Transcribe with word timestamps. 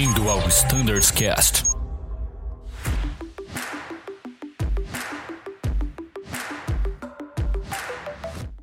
Bem-vindo 0.00 0.30
ao 0.30 0.38
Standards 0.48 1.10
Cast. 1.10 1.62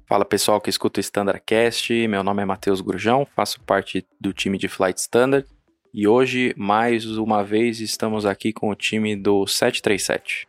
Fala 0.08 0.26
pessoal 0.26 0.60
que 0.60 0.72
escuta 0.72 1.00
o 1.00 1.02
Standardcast, 1.02 2.08
meu 2.08 2.24
nome 2.24 2.42
é 2.42 2.46
Matheus 2.46 2.82
Gurjão, 2.82 3.28
faço 3.36 3.62
parte 3.62 4.04
do 4.20 4.34
time 4.34 4.58
de 4.58 4.68
Flight 4.68 5.00
Standard 5.00 5.48
e 5.94 6.08
hoje, 6.08 6.56
mais 6.58 7.06
uma 7.06 7.44
vez, 7.44 7.82
estamos 7.82 8.26
aqui 8.26 8.52
com 8.52 8.72
o 8.72 8.76
time 8.76 9.16
do 9.16 9.46
737. 9.46 10.48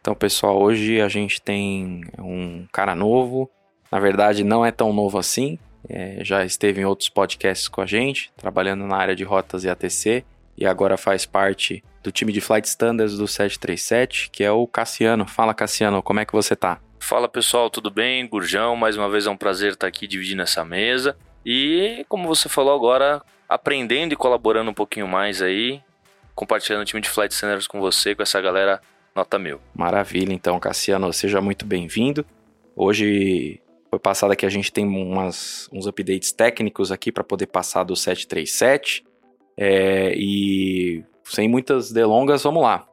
Então, 0.00 0.16
pessoal, 0.16 0.60
hoje 0.60 1.00
a 1.00 1.08
gente 1.08 1.40
tem 1.40 2.00
um 2.18 2.66
cara 2.72 2.96
novo. 2.96 3.48
Na 3.94 4.00
verdade, 4.00 4.42
não 4.42 4.66
é 4.66 4.72
tão 4.72 4.92
novo 4.92 5.18
assim. 5.18 5.56
É, 5.88 6.18
já 6.24 6.44
esteve 6.44 6.80
em 6.80 6.84
outros 6.84 7.08
podcasts 7.08 7.68
com 7.68 7.80
a 7.80 7.86
gente, 7.86 8.32
trabalhando 8.36 8.84
na 8.88 8.96
área 8.96 9.14
de 9.14 9.22
rotas 9.22 9.62
e 9.62 9.70
ATC, 9.70 10.24
e 10.58 10.66
agora 10.66 10.96
faz 10.96 11.24
parte 11.24 11.84
do 12.02 12.10
time 12.10 12.32
de 12.32 12.40
Flight 12.40 12.66
Standards 12.66 13.16
do 13.16 13.28
737, 13.28 14.30
que 14.30 14.42
é 14.42 14.50
o 14.50 14.66
Cassiano. 14.66 15.28
Fala, 15.28 15.54
Cassiano, 15.54 16.02
como 16.02 16.18
é 16.18 16.24
que 16.24 16.32
você 16.32 16.56
tá? 16.56 16.80
Fala 16.98 17.28
pessoal, 17.28 17.70
tudo 17.70 17.88
bem? 17.88 18.26
Gurjão, 18.26 18.74
mais 18.74 18.96
uma 18.96 19.08
vez 19.08 19.26
é 19.28 19.30
um 19.30 19.36
prazer 19.36 19.74
estar 19.74 19.86
aqui 19.86 20.08
dividindo 20.08 20.42
essa 20.42 20.64
mesa. 20.64 21.16
E 21.46 22.04
como 22.08 22.26
você 22.26 22.48
falou 22.48 22.74
agora, 22.74 23.22
aprendendo 23.48 24.12
e 24.12 24.16
colaborando 24.16 24.72
um 24.72 24.74
pouquinho 24.74 25.06
mais 25.06 25.40
aí, 25.40 25.80
compartilhando 26.34 26.82
o 26.82 26.84
time 26.84 27.00
de 27.00 27.08
Flight 27.08 27.32
Standards 27.32 27.68
com 27.68 27.78
você, 27.78 28.12
com 28.12 28.24
essa 28.24 28.40
galera 28.40 28.80
nota 29.14 29.38
mil. 29.38 29.60
Maravilha, 29.72 30.32
então, 30.32 30.58
Cassiano, 30.58 31.12
seja 31.12 31.40
muito 31.40 31.64
bem-vindo. 31.64 32.26
Hoje 32.74 33.60
foi 33.94 33.98
passado 34.00 34.34
que 34.34 34.44
a 34.44 34.50
gente 34.50 34.72
tem 34.72 34.84
umas, 34.86 35.68
uns 35.72 35.86
updates 35.86 36.32
técnicos 36.32 36.90
aqui 36.90 37.12
para 37.12 37.22
poder 37.22 37.46
passar 37.46 37.84
do 37.84 37.94
737. 37.94 39.04
É, 39.56 40.12
e 40.16 41.04
sem 41.22 41.48
muitas 41.48 41.92
delongas, 41.92 42.42
vamos 42.42 42.62
lá. 42.62 42.86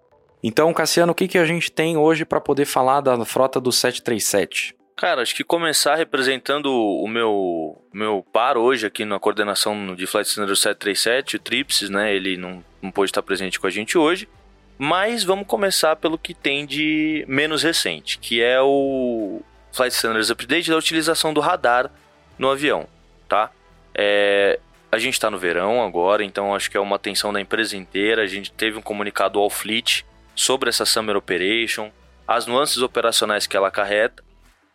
Então, 0.44 0.72
Cassiano, 0.74 1.12
o 1.12 1.16
que, 1.16 1.28
que 1.28 1.38
a 1.38 1.46
gente 1.46 1.72
tem 1.72 1.98
hoje 1.98 2.24
para 2.24 2.40
poder 2.40 2.66
falar 2.66 3.02
da 3.02 3.26
frota 3.26 3.60
do 3.60 3.72
737? 3.72 4.76
Cara, 4.96 5.24
acho 5.24 5.36
que 5.36 5.44
começar 5.44 5.96
representando 5.96 6.72
o 6.72 7.08
meu, 7.08 7.82
meu 7.92 8.24
par 8.32 8.58
hoje 8.58 8.86
aqui 8.86 9.04
na 9.04 9.20
coordenação 9.20 9.96
de 9.96 10.06
Flight 10.06 10.30
Standard 10.30 10.60
737, 10.60 11.36
o 11.38 11.40
Tripsis, 11.40 11.90
né? 11.90 12.14
Ele 12.14 12.38
não, 12.38 12.64
não 12.80 12.92
pôde 12.92 13.10
estar 13.10 13.24
presente 13.24 13.60
com 13.60 13.66
a 13.66 13.72
gente 13.72 13.98
hoje. 13.98 14.30
Mas 14.78 15.24
vamos 15.24 15.48
começar 15.48 15.96
pelo 15.96 16.18
que 16.18 16.36
tem 16.36 16.66
de 16.66 17.26
menos 17.28 17.64
recente, 17.64 18.20
que 18.20 18.42
é 18.42 18.62
o 18.62 19.42
Flight 19.72 19.96
Standards 19.96 20.30
Update 20.30 20.70
da 20.70 20.78
utilização 20.78 21.34
do 21.34 21.40
radar 21.40 21.90
no 22.38 22.50
avião, 22.50 22.88
tá? 23.28 23.52
É, 23.94 24.60
a 24.92 24.98
gente 24.98 25.14
está 25.14 25.30
no 25.30 25.38
verão 25.38 25.84
agora, 25.84 26.24
então 26.24 26.54
acho 26.54 26.70
que 26.70 26.78
é 26.78 26.80
uma 26.80 26.98
atenção 26.98 27.32
da 27.32 27.40
empresa 27.40 27.78
inteira. 27.78 28.24
A 28.24 28.28
gente 28.28 28.52
teve 28.52 28.78
um 28.78 28.82
comunicado 28.82 29.40
ao 29.40 29.50
Fleet 29.50 30.04
sobre 30.36 30.70
essa 30.70 30.86
Summer 30.86 31.16
Operation, 31.16 31.92
as 32.28 32.46
nuances 32.46 32.78
operacionais 32.80 33.48
que 33.48 33.56
ela 33.56 33.70
acarreta. 33.70 34.24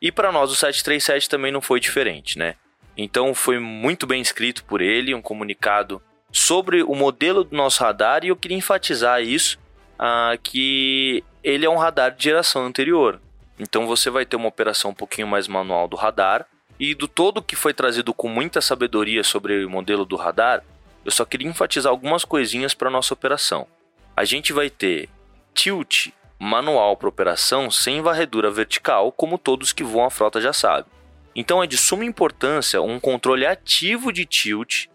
E 0.01 0.11
para 0.11 0.33
nós 0.33 0.51
o 0.51 0.55
737 0.55 1.29
também 1.29 1.53
não 1.53 1.61
foi 1.61 1.81
diferente, 1.81 2.39
né? 2.39 2.55
Então 2.97 3.35
foi 3.35 3.59
muito 3.59 4.07
bem 4.07 4.23
escrito 4.23 4.65
por 4.65 4.81
ele, 4.81 5.15
um 5.15 5.21
comunicado 5.21 6.01
sobre 6.33 6.83
o 6.83 6.95
modelo 6.95 7.45
do 7.45 7.57
nosso 7.57 7.83
radar 7.83 8.25
e 8.25 8.29
eu 8.29 8.37
queria 8.37 8.57
enfatizar 8.57 9.23
isso 9.23 9.59
ah, 9.99 10.37
que 10.43 11.23
ele 11.43 11.65
é 11.67 11.71
um 11.71 11.77
radar 11.77 12.15
de 12.15 12.25
geração 12.25 12.65
anterior. 12.65 13.21
Então 13.59 13.87
você 13.87 14.11
vai 14.11 14.27
ter 14.27 14.37
uma 14.37 14.49
operação 14.49 14.91
um 14.91 14.95
pouquinho 14.95 15.27
mais 15.27 15.49
manual 15.49 15.89
do 15.89 15.97
radar. 15.97 16.47
E 16.79 16.95
do 16.95 17.09
todo 17.09 17.43
que 17.43 17.57
foi 17.57 17.73
trazido 17.73 18.13
com 18.13 18.29
muita 18.29 18.61
sabedoria 18.61 19.25
sobre 19.25 19.65
o 19.65 19.71
modelo 19.71 20.05
do 20.05 20.15
radar, 20.15 20.63
eu 21.05 21.11
só 21.11 21.25
queria 21.25 21.49
enfatizar 21.49 21.91
algumas 21.91 22.25
coisinhas 22.25 22.75
para 22.75 22.91
nossa 22.91 23.15
operação. 23.15 23.67
A 24.15 24.25
gente 24.25 24.53
vai 24.53 24.69
ter 24.69 25.09
tilt 25.55 26.09
manual 26.39 26.97
para 26.97 27.09
operação 27.09 27.71
sem 27.71 28.03
varredura 28.03 28.51
vertical, 28.51 29.11
como 29.11 29.39
todos 29.39 29.73
que 29.73 29.83
voam 29.83 30.05
a 30.05 30.11
frota 30.11 30.41
já 30.41 30.53
sabem. 30.53 30.91
Então 31.35 31.63
é 31.63 31.67
de 31.67 31.77
suma 31.77 32.05
importância 32.05 32.81
um 32.81 32.99
controle 32.99 33.47
ativo 33.47 34.13
de 34.13 34.25
tilt, 34.25 34.87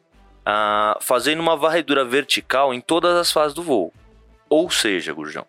uh, 0.42 1.02
fazendo 1.02 1.40
uma 1.40 1.56
varredura 1.56 2.04
vertical 2.04 2.74
em 2.74 2.82
todas 2.82 3.16
as 3.16 3.32
fases 3.32 3.54
do 3.54 3.64
voo. 3.64 3.94
Ou 4.50 4.70
seja, 4.70 5.14
Gurjão, 5.14 5.46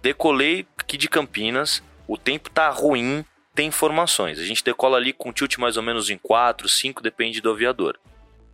decolei 0.00 0.66
aqui 0.78 0.96
de 0.96 1.08
Campinas, 1.08 1.82
o 2.06 2.16
tempo 2.16 2.50
tá 2.50 2.68
ruim, 2.68 3.24
tem 3.54 3.68
informações. 3.68 4.38
A 4.38 4.44
gente 4.44 4.64
decola 4.64 4.96
ali 4.96 5.12
com 5.12 5.32
tilt 5.32 5.58
mais 5.58 5.76
ou 5.76 5.82
menos 5.82 6.10
em 6.10 6.18
4, 6.18 6.68
5, 6.68 7.02
depende 7.02 7.40
do 7.40 7.50
aviador. 7.50 7.98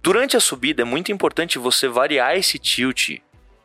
Durante 0.02 0.36
a 0.36 0.40
subida 0.40 0.82
é 0.82 0.84
muito 0.84 1.12
importante 1.12 1.58
você 1.58 1.88
variar 1.88 2.36
esse 2.36 2.58
tilt 2.58 3.18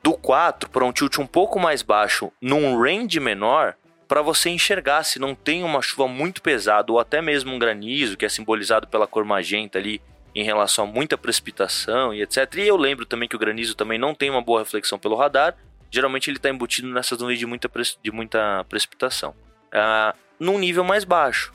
do 0.04 0.14
4 0.14 0.70
para 0.70 0.86
um 0.86 0.92
tilt 0.92 1.18
um 1.18 1.28
pouco 1.28 1.60
mais 1.60 1.82
baixo 1.82 2.32
num 2.42 2.80
range 2.80 3.20
menor 3.20 3.76
para 4.08 4.22
você 4.22 4.50
enxergar 4.50 5.04
se 5.04 5.20
não 5.20 5.36
tem 5.36 5.64
uma 5.64 5.82
chuva 5.82 6.08
muito 6.08 6.42
pesada 6.42 6.92
ou 6.92 7.00
até 7.00 7.22
mesmo 7.22 7.54
um 7.54 7.60
granizo 7.60 8.16
que 8.16 8.26
é 8.26 8.30
simbolizado 8.30 8.88
pela 8.88 9.08
cor 9.08 9.26
magenta 9.26 9.78
ali 9.78 10.02
em 10.36 10.44
relação 10.44 10.86
a 10.86 10.88
muita 10.88 11.18
precipitação 11.18 12.14
e 12.14 12.22
etc. 12.22 12.56
E 12.58 12.68
eu 12.68 12.78
lembro 12.78 13.06
também 13.06 13.28
que 13.28 13.36
o 13.36 13.40
granizo 13.40 13.76
também 13.76 13.98
não 13.98 14.14
tem 14.14 14.30
uma 14.30 14.42
boa 14.42 14.60
reflexão 14.60 15.00
pelo 15.00 15.16
radar 15.16 15.56
geralmente 15.92 16.30
ele 16.30 16.38
está 16.38 16.50
embutido 16.50 16.88
nessas 16.88 17.20
nuvens 17.20 17.40
de 17.40 17.46
muita, 17.46 17.70
de 18.04 18.12
muita 18.12 18.66
precipitação, 18.70 19.34
uh, 19.74 20.18
num 20.40 20.58
nível 20.58 20.84
mais 20.84 21.04
baixo. 21.04 21.54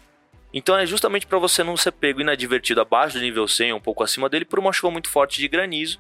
Então 0.53 0.77
é 0.77 0.85
justamente 0.85 1.27
para 1.27 1.39
você 1.39 1.65
não 1.65 1.77
ser 1.77 1.93
pego 1.93 2.21
inadvertido 2.21 2.81
abaixo 2.81 3.17
do 3.17 3.23
nível 3.23 3.49
100, 3.49 3.73
um 3.73 3.81
pouco 3.81 4.03
acima 4.03 4.29
dele, 4.29 4.45
por 4.45 4.59
uma 4.59 4.73
chuva 4.73 4.91
muito 4.91 5.09
forte 5.09 5.41
de 5.41 5.49
granizo. 5.49 5.99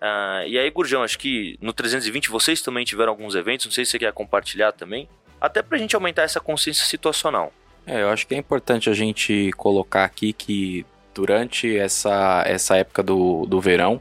Uh, 0.00 0.46
e 0.48 0.58
aí, 0.58 0.68
Gurjão, 0.70 1.04
acho 1.04 1.18
que 1.18 1.56
no 1.60 1.72
320 1.72 2.28
vocês 2.28 2.60
também 2.60 2.84
tiveram 2.84 3.10
alguns 3.10 3.36
eventos, 3.36 3.66
não 3.66 3.72
sei 3.72 3.84
se 3.84 3.92
você 3.92 4.00
quer 4.00 4.12
compartilhar 4.12 4.72
também, 4.72 5.08
até 5.40 5.62
para 5.62 5.76
a 5.76 5.80
gente 5.80 5.94
aumentar 5.94 6.22
essa 6.22 6.40
consciência 6.40 6.84
situacional. 6.84 7.52
É, 7.86 8.02
eu 8.02 8.08
acho 8.10 8.26
que 8.26 8.34
é 8.34 8.38
importante 8.38 8.90
a 8.90 8.94
gente 8.94 9.52
colocar 9.56 10.04
aqui 10.04 10.32
que 10.32 10.84
durante 11.14 11.76
essa, 11.76 12.42
essa 12.46 12.76
época 12.76 13.02
do, 13.02 13.46
do 13.46 13.60
verão, 13.60 14.00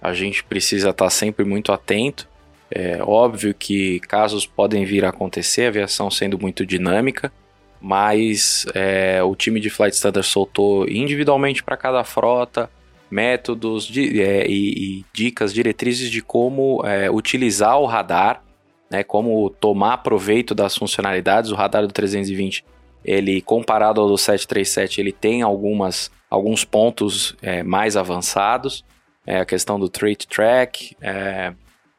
a 0.00 0.12
gente 0.12 0.44
precisa 0.44 0.90
estar 0.90 1.06
tá 1.06 1.10
sempre 1.10 1.44
muito 1.44 1.72
atento 1.72 2.28
é 2.70 3.02
óbvio 3.02 3.52
que 3.52 3.98
casos 4.00 4.46
podem 4.46 4.84
vir 4.84 5.04
a 5.04 5.08
acontecer, 5.08 5.64
a 5.64 5.68
aviação 5.68 6.10
sendo 6.10 6.38
muito 6.38 6.64
dinâmica, 6.64 7.32
mas 7.80 8.66
é, 8.74 9.22
o 9.22 9.34
time 9.34 9.58
de 9.58 9.70
Flight 9.70 9.94
Standard 9.94 10.26
soltou 10.26 10.88
individualmente 10.88 11.62
para 11.62 11.76
cada 11.76 12.04
frota 12.04 12.70
métodos 13.10 13.86
de, 13.86 14.22
é, 14.22 14.46
e, 14.46 15.00
e, 15.00 15.04
dicas, 15.12 15.52
diretrizes 15.52 16.10
de 16.10 16.22
como 16.22 16.80
é, 16.86 17.10
utilizar 17.10 17.78
o 17.80 17.86
radar, 17.86 18.42
né, 18.88 19.02
como 19.02 19.50
tomar 19.50 19.98
proveito 19.98 20.54
das 20.54 20.76
funcionalidades. 20.76 21.50
O 21.50 21.56
radar 21.56 21.86
do 21.86 21.92
320, 21.92 22.64
ele 23.04 23.40
comparado 23.40 24.00
ao 24.00 24.08
do 24.08 24.16
737, 24.16 25.00
ele 25.00 25.12
tem 25.12 25.42
algumas, 25.42 26.10
alguns 26.28 26.64
pontos 26.64 27.36
é, 27.42 27.62
mais 27.62 27.96
avançados. 27.96 28.84
É, 29.26 29.40
a 29.40 29.44
questão 29.44 29.78
do 29.78 29.88
trait 29.88 30.26
track, 30.26 30.96
é, 31.00 31.52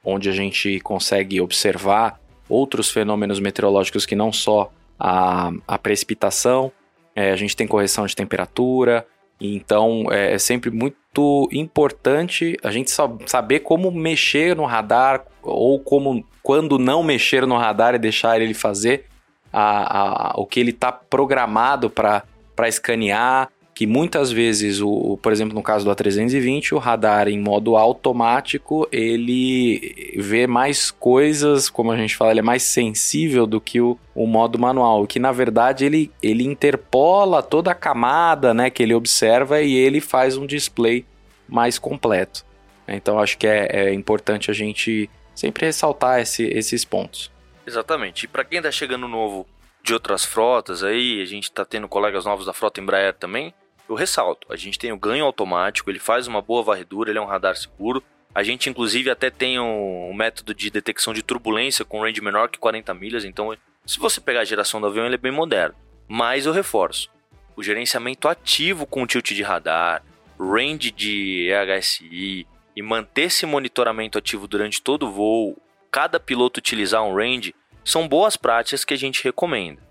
onde 0.04 0.30
a 0.30 0.32
gente 0.32 0.80
consegue 0.80 1.40
observar 1.40 2.20
outros 2.50 2.90
fenômenos 2.90 3.40
meteorológicos 3.40 4.06
que 4.06 4.16
não 4.16 4.32
só 4.32 4.72
a, 5.00 5.52
a 5.68 5.78
precipitação, 5.78 6.72
é, 7.16 7.32
a 7.32 7.36
gente 7.36 7.56
tem 7.56 7.68
correção 7.68 8.06
de 8.06 8.16
temperatura, 8.16 9.06
então 9.40 10.06
é, 10.12 10.34
é 10.34 10.38
sempre 10.38 10.70
muito 10.70 11.50
importante 11.52 12.58
a 12.64 12.72
gente 12.72 12.92
saber 13.26 13.62
como 13.62 13.92
mexer 13.92 14.56
no 14.56 14.66
radar 14.66 15.26
ou 15.42 15.80
como 15.80 16.26
quando 16.44 16.78
não 16.78 17.04
mexer 17.04 17.46
no 17.46 17.58
radar 17.58 17.96
e 17.96 18.00
deixar 18.00 18.40
ele 18.40 18.54
fazer 18.54 19.06
a, 19.52 20.32
a, 20.32 20.34
o 20.40 20.46
que 20.46 20.60
ele 20.60 20.72
está 20.72 20.92
programado 20.92 21.90
para 21.90 22.24
escanear 22.68 23.50
que 23.82 23.88
muitas 23.88 24.32
vezes, 24.32 24.80
o, 24.80 25.18
por 25.24 25.32
exemplo, 25.32 25.56
no 25.56 25.64
caso 25.64 25.84
do 25.84 25.90
A320, 25.90 26.74
o 26.74 26.78
radar 26.78 27.28
em 27.28 27.40
modo 27.40 27.76
automático, 27.76 28.88
ele 28.92 30.14
vê 30.20 30.46
mais 30.46 30.92
coisas, 30.92 31.68
como 31.68 31.92
a 31.92 31.98
gente 31.98 32.16
fala, 32.16 32.30
ele 32.30 32.42
é 32.42 32.44
mais 32.44 32.62
sensível 32.62 33.48
do 33.48 33.60
que 33.60 33.82
o, 33.82 33.98
o 34.14 34.28
modo 34.28 34.60
manual, 34.60 35.08
que 35.08 35.18
na 35.18 35.32
verdade 35.32 35.84
ele, 35.84 36.12
ele 36.22 36.44
interpola 36.44 37.42
toda 37.42 37.72
a 37.72 37.74
camada 37.74 38.54
né, 38.54 38.70
que 38.70 38.84
ele 38.84 38.94
observa 38.94 39.64
e 39.64 39.74
ele 39.74 40.00
faz 40.00 40.38
um 40.38 40.46
display 40.46 41.04
mais 41.50 41.80
completo. 41.80 42.46
Então 42.88 43.18
acho 43.18 43.36
que 43.36 43.48
é, 43.48 43.66
é 43.72 43.94
importante 43.96 44.52
a 44.52 44.54
gente 44.54 45.10
sempre 45.34 45.66
ressaltar 45.66 46.20
esse, 46.20 46.44
esses 46.44 46.86
pontos. 46.86 47.32
Exatamente. 47.66 48.26
E 48.26 48.28
para 48.28 48.44
quem 48.44 48.60
está 48.60 48.72
chegando 48.72 49.08
novo 49.08 49.48
de 49.82 49.92
outras 49.92 50.24
frotas 50.24 50.84
aí, 50.84 51.20
a 51.20 51.26
gente 51.26 51.46
está 51.46 51.66
tendo 51.66 51.88
colegas 51.88 52.26
novos 52.26 52.46
da 52.46 52.54
frota 52.54 52.80
Embraer 52.80 53.16
também, 53.16 53.52
eu 53.92 53.96
ressalto, 53.96 54.48
a 54.52 54.56
gente 54.56 54.80
tem 54.80 54.92
o 54.92 54.98
ganho 54.98 55.26
automático, 55.26 55.90
ele 55.90 56.00
faz 56.00 56.28
uma 56.28 56.42
boa 56.42 56.64
varredura, 56.64 57.10
ele 57.10 57.20
é 57.20 57.22
um 57.22 57.26
radar 57.26 57.56
seguro. 57.56 58.04
A 58.34 58.44
gente, 58.44 58.70
inclusive, 58.70 59.10
até 59.10 59.30
tem 59.30 59.60
um 59.60 60.14
método 60.14 60.54
de 60.54 60.70
detecção 60.70 61.14
de 61.14 61.22
turbulência 61.22 61.84
com 61.84 62.02
range 62.02 62.22
menor 62.22 62.50
que 62.50 62.58
40 62.58 62.94
milhas, 62.94 63.26
então, 63.26 63.56
se 63.86 64.00
você 64.00 64.22
pegar 64.22 64.42
a 64.42 64.46
geração 64.46 64.80
do 64.80 64.88
avião, 64.88 65.06
ele 65.06 65.16
é 65.16 65.18
bem 65.18 65.32
moderno. 65.32 65.76
Mas 66.08 66.46
eu 66.46 66.54
reforço, 66.54 67.10
o 67.56 67.62
gerenciamento 67.62 68.28
ativo 68.28 68.86
com 68.86 69.06
tilt 69.06 69.34
de 69.34 69.44
radar, 69.44 70.04
range 70.40 70.92
de 70.92 71.50
EHSI 71.50 72.48
e 72.76 72.82
manter 72.82 73.24
esse 73.24 73.46
monitoramento 73.46 74.18
ativo 74.18 74.48
durante 74.48 74.82
todo 74.82 75.08
o 75.08 75.12
voo, 75.12 75.62
cada 75.92 76.20
piloto 76.20 76.60
utilizar 76.60 77.04
um 77.04 77.14
range, 77.14 77.54
são 77.84 78.08
boas 78.08 78.38
práticas 78.38 78.86
que 78.86 78.94
a 78.94 78.98
gente 78.98 79.24
recomenda? 79.24 79.82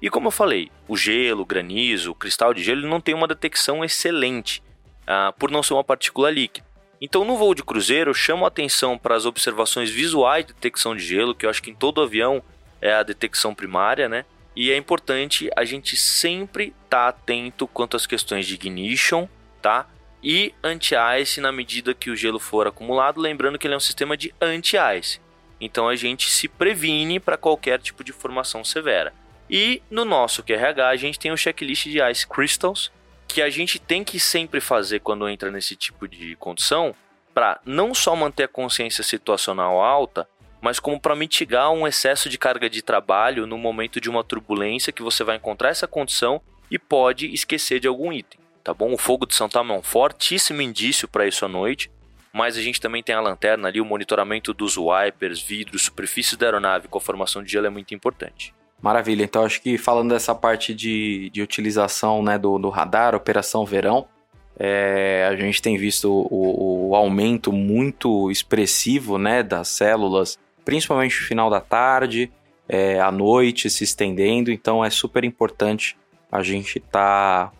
E 0.00 0.10
como 0.10 0.28
eu 0.28 0.32
falei, 0.32 0.70
o 0.86 0.96
gelo, 0.96 1.42
o 1.42 1.46
granizo, 1.46 2.10
o 2.10 2.14
cristal 2.14 2.52
de 2.52 2.62
gelo 2.62 2.86
não 2.88 3.00
tem 3.00 3.14
uma 3.14 3.28
detecção 3.28 3.84
excelente, 3.84 4.62
uh, 5.02 5.32
por 5.38 5.50
não 5.50 5.62
ser 5.62 5.74
uma 5.74 5.84
partícula 5.84 6.30
líquida. 6.30 6.66
Então, 7.00 7.24
no 7.24 7.36
voo 7.36 7.54
de 7.54 7.62
cruzeiro, 7.62 8.10
eu 8.10 8.14
chamo 8.14 8.44
a 8.44 8.48
atenção 8.48 8.96
para 8.96 9.14
as 9.14 9.26
observações 9.26 9.90
visuais 9.90 10.46
de 10.46 10.52
detecção 10.52 10.94
de 10.96 11.04
gelo, 11.04 11.34
que 11.34 11.44
eu 11.44 11.50
acho 11.50 11.62
que 11.62 11.70
em 11.70 11.74
todo 11.74 12.00
avião 12.00 12.42
é 12.80 12.92
a 12.92 13.02
detecção 13.02 13.54
primária, 13.54 14.08
né? 14.08 14.24
E 14.56 14.70
é 14.70 14.76
importante 14.76 15.50
a 15.56 15.64
gente 15.64 15.96
sempre 15.96 16.72
estar 16.84 17.04
tá 17.04 17.08
atento 17.08 17.66
quanto 17.66 17.96
às 17.96 18.06
questões 18.06 18.46
de 18.46 18.54
ignition, 18.54 19.28
tá? 19.60 19.86
E 20.22 20.54
anti-ice 20.62 21.40
na 21.40 21.52
medida 21.52 21.92
que 21.92 22.10
o 22.10 22.16
gelo 22.16 22.38
for 22.38 22.66
acumulado, 22.66 23.20
lembrando 23.20 23.58
que 23.58 23.66
ele 23.66 23.74
é 23.74 23.76
um 23.76 23.80
sistema 23.80 24.16
de 24.16 24.32
anti-ice. 24.40 25.20
Então 25.60 25.88
a 25.88 25.96
gente 25.96 26.30
se 26.30 26.48
previne 26.48 27.18
para 27.18 27.36
qualquer 27.36 27.80
tipo 27.80 28.04
de 28.04 28.12
formação 28.12 28.64
severa. 28.64 29.12
E 29.48 29.82
no 29.90 30.04
nosso 30.04 30.42
QRH 30.42 30.88
a 30.88 30.96
gente 30.96 31.18
tem 31.18 31.30
o 31.30 31.36
checklist 31.36 31.84
de 31.84 32.02
Ice 32.10 32.26
Crystals, 32.26 32.90
que 33.28 33.42
a 33.42 33.50
gente 33.50 33.78
tem 33.78 34.04
que 34.04 34.18
sempre 34.18 34.60
fazer 34.60 35.00
quando 35.00 35.28
entra 35.28 35.50
nesse 35.50 35.76
tipo 35.76 36.08
de 36.08 36.36
condição, 36.36 36.94
para 37.32 37.60
não 37.64 37.92
só 37.94 38.14
manter 38.14 38.44
a 38.44 38.48
consciência 38.48 39.02
situacional 39.02 39.82
alta, 39.82 40.28
mas 40.60 40.78
como 40.78 41.00
para 41.00 41.16
mitigar 41.16 41.70
um 41.72 41.86
excesso 41.86 42.28
de 42.28 42.38
carga 42.38 42.70
de 42.70 42.80
trabalho 42.80 43.46
no 43.46 43.58
momento 43.58 44.00
de 44.00 44.08
uma 44.08 44.24
turbulência 44.24 44.92
que 44.92 45.02
você 45.02 45.22
vai 45.22 45.36
encontrar 45.36 45.68
essa 45.68 45.86
condição 45.86 46.40
e 46.70 46.78
pode 46.78 47.32
esquecer 47.34 47.80
de 47.80 47.88
algum 47.88 48.12
item, 48.12 48.40
tá 48.62 48.72
bom? 48.72 48.92
O 48.92 48.96
fogo 48.96 49.26
de 49.26 49.34
Santa 49.34 49.58
é 49.58 49.62
um 49.62 49.82
fortíssimo 49.82 50.62
indício 50.62 51.06
para 51.06 51.26
isso 51.26 51.44
à 51.44 51.48
noite, 51.48 51.90
mas 52.32 52.56
a 52.56 52.62
gente 52.62 52.80
também 52.80 53.02
tem 53.02 53.14
a 53.14 53.20
lanterna 53.20 53.68
ali, 53.68 53.80
o 53.80 53.84
monitoramento 53.84 54.54
dos 54.54 54.76
wipers, 54.76 55.42
vidros, 55.42 55.82
superfícies 55.82 56.36
da 56.36 56.46
aeronave 56.46 56.88
com 56.88 56.98
a 56.98 57.00
formação 57.00 57.42
de 57.42 57.52
gelo 57.52 57.66
é 57.66 57.70
muito 57.70 57.94
importante. 57.94 58.54
Maravilha, 58.84 59.24
então 59.24 59.44
acho 59.44 59.62
que 59.62 59.78
falando 59.78 60.10
dessa 60.10 60.34
parte 60.34 60.74
de, 60.74 61.30
de 61.30 61.40
utilização 61.40 62.22
né, 62.22 62.36
do, 62.36 62.58
do 62.58 62.68
radar, 62.68 63.14
operação 63.14 63.64
verão, 63.64 64.06
é, 64.58 65.26
a 65.26 65.34
gente 65.34 65.62
tem 65.62 65.78
visto 65.78 66.12
o, 66.12 66.90
o, 66.90 66.94
aumento 66.94 67.50
muito 67.50 68.30
expressivo 68.30 69.16
né, 69.16 69.42
das 69.42 69.68
células 69.68 70.38
principalmente 70.64 71.18
no 71.18 71.26
final 71.26 71.48
da 71.50 71.60
tarde, 71.60 72.30
é, 72.68 73.00
à 73.00 73.10
noite, 73.10 73.68
se 73.70 73.84
estendendo. 73.84 74.50
Então 74.50 74.84
é 74.84 74.90
super 74.90 75.24
importante 75.24 75.96
a 76.30 76.42
gente 76.42 76.78
estar 76.78 77.50
tá 77.50 77.52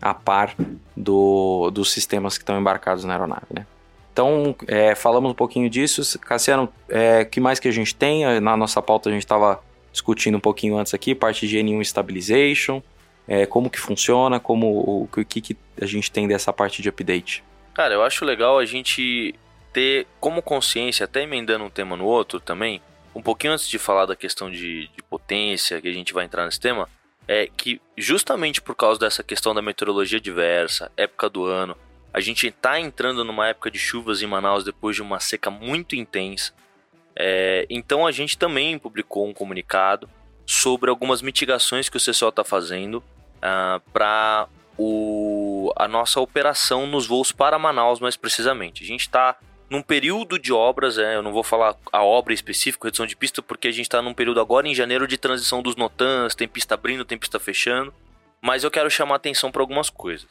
a 0.00 0.14
par 0.14 0.54
do, 0.96 1.70
dos 1.70 1.92
sistemas 1.92 2.38
que 2.38 2.42
estão 2.42 2.58
embarcados 2.58 3.04
na 3.04 3.14
aeronave, 3.14 3.46
né? 3.50 3.66
Então, 4.12 4.54
é, 4.66 4.94
falamos 4.94 5.30
um 5.30 5.34
pouquinho 5.34 5.70
disso. 5.70 6.18
Cassiano, 6.18 6.64
o 6.64 6.70
é, 6.88 7.24
que 7.24 7.40
mais 7.40 7.60
que 7.60 7.68
a 7.68 7.70
gente 7.70 7.94
tem? 7.94 8.40
Na 8.40 8.56
nossa 8.56 8.82
pauta 8.82 9.08
a 9.08 9.12
gente 9.12 9.22
estava 9.22 9.62
discutindo 9.92 10.36
um 10.36 10.40
pouquinho 10.40 10.76
antes 10.76 10.94
aqui, 10.94 11.14
parte 11.14 11.46
de 11.46 11.58
N1 11.58 11.82
Stabilization, 11.82 12.82
é, 13.26 13.46
como 13.46 13.70
que 13.70 13.78
funciona, 13.78 14.40
como 14.40 14.66
o, 14.66 15.02
o 15.04 15.24
que, 15.24 15.40
que 15.40 15.56
a 15.80 15.86
gente 15.86 16.10
tem 16.10 16.26
dessa 16.26 16.52
parte 16.52 16.82
de 16.82 16.88
update. 16.88 17.44
Cara, 17.74 17.94
eu 17.94 18.02
acho 18.02 18.24
legal 18.24 18.58
a 18.58 18.64
gente 18.64 19.34
ter 19.72 20.06
como 20.18 20.42
consciência, 20.42 21.04
até 21.04 21.22
emendando 21.22 21.64
um 21.64 21.70
tema 21.70 21.96
no 21.96 22.04
outro 22.04 22.40
também, 22.40 22.80
um 23.14 23.22
pouquinho 23.22 23.52
antes 23.52 23.68
de 23.68 23.78
falar 23.78 24.06
da 24.06 24.16
questão 24.16 24.50
de, 24.50 24.88
de 24.88 25.02
potência, 25.08 25.80
que 25.80 25.88
a 25.88 25.92
gente 25.92 26.12
vai 26.12 26.24
entrar 26.24 26.44
nesse 26.44 26.60
tema, 26.60 26.88
é 27.26 27.46
que 27.46 27.80
justamente 27.96 28.60
por 28.60 28.74
causa 28.74 28.98
dessa 28.98 29.22
questão 29.22 29.54
da 29.54 29.62
meteorologia 29.62 30.20
diversa, 30.20 30.90
época 30.96 31.28
do 31.28 31.44
ano, 31.44 31.76
a 32.12 32.20
gente 32.20 32.48
está 32.48 32.80
entrando 32.80 33.24
numa 33.24 33.48
época 33.48 33.70
de 33.70 33.78
chuvas 33.78 34.20
em 34.20 34.26
Manaus 34.26 34.64
depois 34.64 34.96
de 34.96 35.02
uma 35.02 35.20
seca 35.20 35.50
muito 35.50 35.94
intensa. 35.94 36.52
É, 37.16 37.66
então 37.68 38.06
a 38.06 38.12
gente 38.12 38.38
também 38.38 38.78
publicou 38.78 39.26
um 39.26 39.32
comunicado 39.32 40.08
sobre 40.46 40.90
algumas 40.90 41.22
mitigações 41.22 41.88
que 41.88 41.96
o 41.96 42.00
CCO 42.00 42.28
está 42.28 42.42
fazendo 42.42 42.96
uh, 42.96 43.04
ah, 43.42 43.80
para 43.92 44.48
a 45.76 45.86
nossa 45.86 46.20
operação 46.20 46.86
nos 46.86 47.06
voos 47.06 47.32
para 47.32 47.58
Manaus, 47.58 48.00
mais 48.00 48.16
precisamente. 48.16 48.82
A 48.82 48.86
gente 48.86 49.02
está 49.02 49.36
num 49.68 49.82
período 49.82 50.38
de 50.38 50.52
obras, 50.52 50.98
é, 50.98 51.14
eu 51.14 51.22
não 51.22 51.32
vou 51.32 51.44
falar 51.44 51.76
a 51.92 52.02
obra 52.02 52.32
específica, 52.32 52.88
redução 52.88 53.06
de 53.06 53.14
pista, 53.14 53.40
porque 53.40 53.68
a 53.68 53.70
gente 53.70 53.82
está 53.82 54.02
num 54.02 54.14
período 54.14 54.40
agora 54.40 54.66
em 54.66 54.74
janeiro 54.74 55.06
de 55.06 55.16
transição 55.16 55.62
dos 55.62 55.76
notans, 55.76 56.34
tem 56.34 56.48
pista 56.48 56.74
abrindo, 56.74 57.04
tem 57.04 57.16
pista 57.16 57.38
fechando, 57.38 57.94
mas 58.40 58.64
eu 58.64 58.70
quero 58.70 58.90
chamar 58.90 59.16
atenção 59.16 59.52
para 59.52 59.62
algumas 59.62 59.88
coisas. 59.88 60.28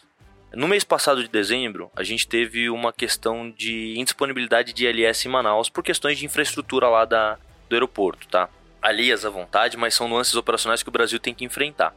No 0.53 0.67
mês 0.67 0.83
passado 0.83 1.21
de 1.21 1.29
dezembro, 1.29 1.91
a 1.95 2.03
gente 2.03 2.27
teve 2.27 2.69
uma 2.69 2.91
questão 2.91 3.51
de 3.51 3.97
indisponibilidade 3.97 4.73
de 4.73 4.85
ILS 4.85 5.25
em 5.25 5.29
Manaus 5.29 5.69
por 5.69 5.83
questões 5.83 6.17
de 6.17 6.25
infraestrutura 6.25 6.89
lá 6.89 7.05
da, 7.05 7.37
do 7.69 7.75
aeroporto, 7.75 8.27
tá? 8.27 8.49
Alias 8.81 9.25
à 9.25 9.29
vontade, 9.29 9.77
mas 9.77 9.93
são 9.93 10.07
nuances 10.07 10.35
operacionais 10.35 10.81
que 10.81 10.89
o 10.89 10.91
Brasil 10.91 11.19
tem 11.19 11.33
que 11.33 11.45
enfrentar. 11.45 11.93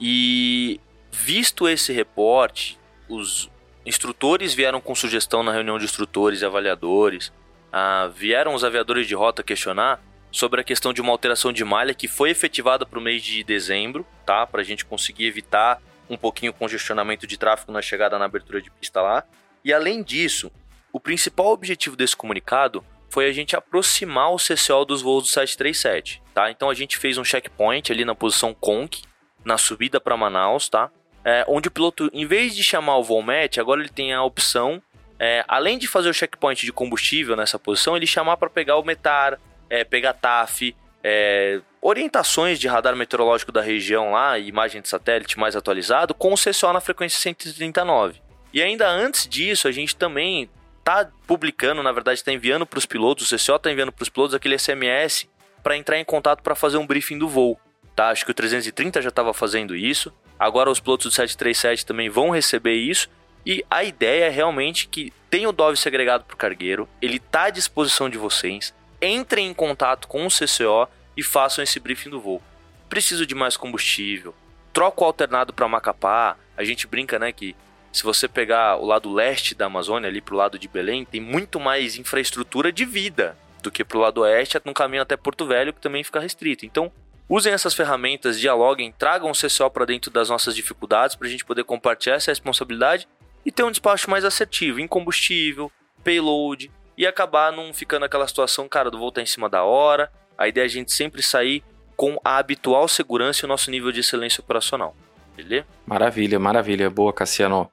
E 0.00 0.80
visto 1.10 1.68
esse 1.68 1.92
reporte, 1.92 2.78
os 3.08 3.50
Instrutores 3.86 4.52
vieram 4.52 4.80
com 4.80 4.96
sugestão 4.96 5.44
na 5.44 5.52
reunião 5.52 5.78
de 5.78 5.84
instrutores 5.84 6.42
e 6.42 6.44
avaliadores. 6.44 7.32
Ah, 7.72 8.10
vieram 8.12 8.52
os 8.52 8.64
aviadores 8.64 9.06
de 9.06 9.14
rota 9.14 9.44
questionar 9.44 10.00
sobre 10.32 10.60
a 10.60 10.64
questão 10.64 10.92
de 10.92 11.00
uma 11.00 11.12
alteração 11.12 11.52
de 11.52 11.64
malha 11.64 11.94
que 11.94 12.08
foi 12.08 12.30
efetivada 12.30 12.84
para 12.84 12.98
o 12.98 13.02
mês 13.02 13.22
de 13.22 13.44
dezembro, 13.44 14.04
tá? 14.26 14.44
Para 14.44 14.60
a 14.60 14.64
gente 14.64 14.84
conseguir 14.84 15.26
evitar 15.26 15.80
um 16.08 16.16
pouquinho 16.16 16.52
congestionamento 16.52 17.26
de 17.26 17.38
tráfego 17.38 17.72
na 17.72 17.82
chegada 17.82 18.18
na 18.18 18.24
abertura 18.24 18.60
de 18.60 18.70
pista 18.70 19.00
lá. 19.00 19.24
E 19.64 19.72
além 19.72 20.02
disso, 20.02 20.50
o 20.92 21.00
principal 21.00 21.48
objetivo 21.48 21.96
desse 21.96 22.16
comunicado 22.16 22.84
foi 23.08 23.28
a 23.28 23.32
gente 23.32 23.56
aproximar 23.56 24.32
o 24.32 24.36
CCO 24.36 24.84
dos 24.84 25.02
voos 25.02 25.24
do 25.24 25.28
737, 25.28 26.22
tá? 26.34 26.50
Então 26.50 26.68
a 26.68 26.74
gente 26.74 26.96
fez 26.98 27.18
um 27.18 27.24
checkpoint 27.24 27.92
ali 27.92 28.04
na 28.04 28.14
posição 28.14 28.54
Conk, 28.54 29.02
na 29.44 29.56
subida 29.56 30.00
para 30.00 30.16
Manaus, 30.16 30.68
tá? 30.68 30.90
é, 31.26 31.44
onde 31.48 31.66
o 31.66 31.72
piloto, 31.72 32.08
em 32.12 32.24
vez 32.24 32.54
de 32.54 32.62
chamar 32.62 32.98
o 32.98 33.02
Volmet, 33.02 33.58
agora 33.58 33.80
ele 33.80 33.88
tem 33.88 34.14
a 34.14 34.22
opção, 34.22 34.80
é, 35.18 35.44
além 35.48 35.76
de 35.76 35.88
fazer 35.88 36.08
o 36.08 36.14
checkpoint 36.14 36.64
de 36.64 36.72
combustível 36.72 37.34
nessa 37.34 37.58
posição, 37.58 37.96
ele 37.96 38.06
chamar 38.06 38.36
para 38.36 38.48
pegar 38.48 38.76
o 38.76 38.84
METAR, 38.84 39.36
é, 39.68 39.82
pegar 39.82 40.12
TAF, 40.12 40.72
é, 41.02 41.60
orientações 41.86 42.58
de 42.58 42.66
radar 42.66 42.96
meteorológico 42.96 43.52
da 43.52 43.62
região 43.62 44.10
lá, 44.10 44.36
imagem 44.40 44.82
de 44.82 44.88
satélite 44.88 45.38
mais 45.38 45.54
atualizado, 45.54 46.14
com 46.14 46.32
o 46.32 46.36
CCO 46.36 46.72
na 46.72 46.80
frequência 46.80 47.20
139. 47.20 48.20
E 48.52 48.60
ainda 48.60 48.88
antes 48.88 49.28
disso, 49.28 49.68
a 49.68 49.72
gente 49.72 49.94
também 49.94 50.50
está 50.80 51.08
publicando, 51.28 51.84
na 51.84 51.92
verdade, 51.92 52.18
está 52.18 52.32
enviando 52.32 52.66
para 52.66 52.80
os 52.80 52.86
pilotos, 52.86 53.30
o 53.30 53.36
CCO 53.36 53.54
está 53.54 53.70
enviando 53.70 53.92
para 53.92 54.02
os 54.02 54.08
pilotos 54.08 54.34
aquele 54.34 54.58
SMS 54.58 55.28
para 55.62 55.76
entrar 55.76 55.96
em 55.96 56.04
contato 56.04 56.42
para 56.42 56.56
fazer 56.56 56.76
um 56.76 56.86
briefing 56.86 57.18
do 57.18 57.28
voo. 57.28 57.56
Tá? 57.94 58.08
Acho 58.08 58.24
que 58.24 58.32
o 58.32 58.34
330 58.34 59.00
já 59.00 59.08
estava 59.08 59.32
fazendo 59.32 59.76
isso. 59.76 60.12
Agora 60.36 60.70
os 60.70 60.80
pilotos 60.80 61.06
do 61.06 61.12
737 61.12 61.86
também 61.86 62.08
vão 62.08 62.30
receber 62.30 62.74
isso. 62.74 63.08
E 63.44 63.64
a 63.70 63.84
ideia 63.84 64.24
é 64.24 64.28
realmente 64.28 64.88
que 64.88 65.12
tem 65.30 65.46
o 65.46 65.52
Dove 65.52 65.76
segregado 65.76 66.24
para 66.24 66.34
o 66.34 66.36
cargueiro, 66.36 66.88
ele 67.00 67.18
está 67.18 67.44
à 67.44 67.50
disposição 67.50 68.10
de 68.10 68.18
vocês. 68.18 68.74
Entrem 69.00 69.46
em 69.46 69.54
contato 69.54 70.08
com 70.08 70.26
o 70.26 70.28
CCO 70.28 70.88
e 71.16 71.22
façam 71.22 71.62
esse 71.62 71.80
briefing 71.80 72.10
do 72.10 72.20
voo. 72.20 72.42
Preciso 72.88 73.26
de 73.26 73.34
mais 73.34 73.56
combustível. 73.56 74.34
Troco 74.72 75.04
alternado 75.04 75.52
para 75.52 75.68
Macapá. 75.68 76.36
A 76.56 76.64
gente 76.64 76.86
brinca, 76.86 77.18
né, 77.18 77.32
que 77.32 77.56
se 77.92 78.02
você 78.02 78.28
pegar 78.28 78.76
o 78.76 78.84
lado 78.84 79.12
leste 79.12 79.54
da 79.54 79.66
Amazônia, 79.66 80.08
ali 80.08 80.20
pro 80.20 80.36
lado 80.36 80.58
de 80.58 80.68
Belém, 80.68 81.04
tem 81.04 81.20
muito 81.20 81.58
mais 81.58 81.96
infraestrutura 81.96 82.70
de 82.70 82.84
vida 82.84 83.36
do 83.62 83.70
que 83.70 83.84
pro 83.84 83.98
lado 83.98 84.20
oeste, 84.20 84.60
no 84.64 84.74
caminho 84.74 85.02
até 85.02 85.16
Porto 85.16 85.46
Velho, 85.46 85.72
que 85.72 85.80
também 85.80 86.04
fica 86.04 86.20
restrito. 86.20 86.66
Então, 86.66 86.92
Usem 87.28 87.52
essas 87.52 87.74
ferramentas, 87.74 88.38
dialoguem, 88.38 88.92
tragam 88.92 89.30
o 89.30 89.34
CCO 89.34 89.68
para 89.68 89.84
dentro 89.84 90.12
das 90.12 90.30
nossas 90.30 90.54
dificuldades 90.54 91.16
para 91.16 91.26
a 91.26 91.30
gente 91.30 91.44
poder 91.44 91.64
compartilhar 91.64 92.14
essa 92.14 92.30
responsabilidade 92.30 93.08
e 93.44 93.50
ter 93.50 93.64
um 93.64 93.70
despacho 93.70 94.08
mais 94.08 94.24
assertivo 94.24 94.78
em 94.78 94.86
combustível, 94.86 95.70
payload 96.04 96.70
e 96.96 97.04
acabar 97.04 97.52
não 97.52 97.74
ficando 97.74 98.04
aquela 98.04 98.28
situação, 98.28 98.68
cara, 98.68 98.92
do 98.92 98.98
voo 98.98 99.10
tá 99.10 99.20
em 99.20 99.26
cima 99.26 99.48
da 99.48 99.64
hora. 99.64 100.10
A 100.36 100.48
ideia 100.48 100.64
é 100.64 100.66
a 100.66 100.70
gente 100.70 100.92
sempre 100.92 101.22
sair 101.22 101.62
com 101.96 102.18
a 102.24 102.38
habitual 102.38 102.86
segurança 102.88 103.40
e 103.42 103.46
o 103.46 103.48
nosso 103.48 103.70
nível 103.70 103.90
de 103.90 104.00
excelência 104.00 104.40
operacional. 104.40 104.94
Beleza? 105.36 105.66
Maravilha, 105.86 106.38
maravilha. 106.38 106.90
Boa, 106.90 107.12
Cassiano. 107.12 107.70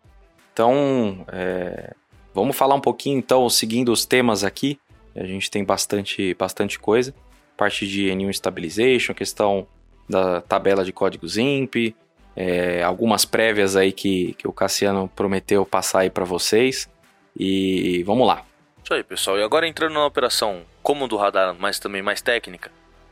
Então, 0.53 1.25
é... 1.31 1.93
vamos 2.33 2.55
falar 2.55 2.75
um 2.75 2.81
pouquinho, 2.81 3.17
então, 3.17 3.49
seguindo 3.49 3.91
os 3.91 4.05
temas 4.05 4.43
aqui. 4.43 4.79
A 5.15 5.25
gente 5.25 5.51
tem 5.51 5.63
bastante, 5.63 6.33
bastante 6.33 6.79
coisa 6.79 7.13
parte 7.55 7.87
de 7.87 8.07
N1 8.07 8.33
Stabilization, 8.33 9.13
questão 9.13 9.67
da 10.09 10.41
tabela 10.41 10.83
de 10.83 10.91
códigos 10.91 11.37
IMP, 11.37 11.95
é, 12.35 12.83
algumas 12.83 13.25
prévias 13.25 13.75
aí 13.75 13.91
que, 13.91 14.33
que 14.33 14.47
o 14.47 14.53
Cassiano 14.53 15.09
prometeu 15.15 15.65
passar 15.65 15.99
aí 15.99 16.09
para 16.09 16.25
vocês. 16.25 16.89
E 17.37 18.03
vamos 18.03 18.27
lá. 18.27 18.45
Isso 18.83 18.93
aí, 18.93 19.03
pessoal. 19.03 19.37
E 19.37 19.43
agora 19.43 19.67
entrando 19.67 19.93
na 19.93 20.05
operação 20.05 20.63
como 20.81 21.07
do 21.07 21.15
radar, 21.17 21.55
mas 21.57 21.79
também 21.79 22.01
mais 22.01 22.21
técnica, 22.21 22.71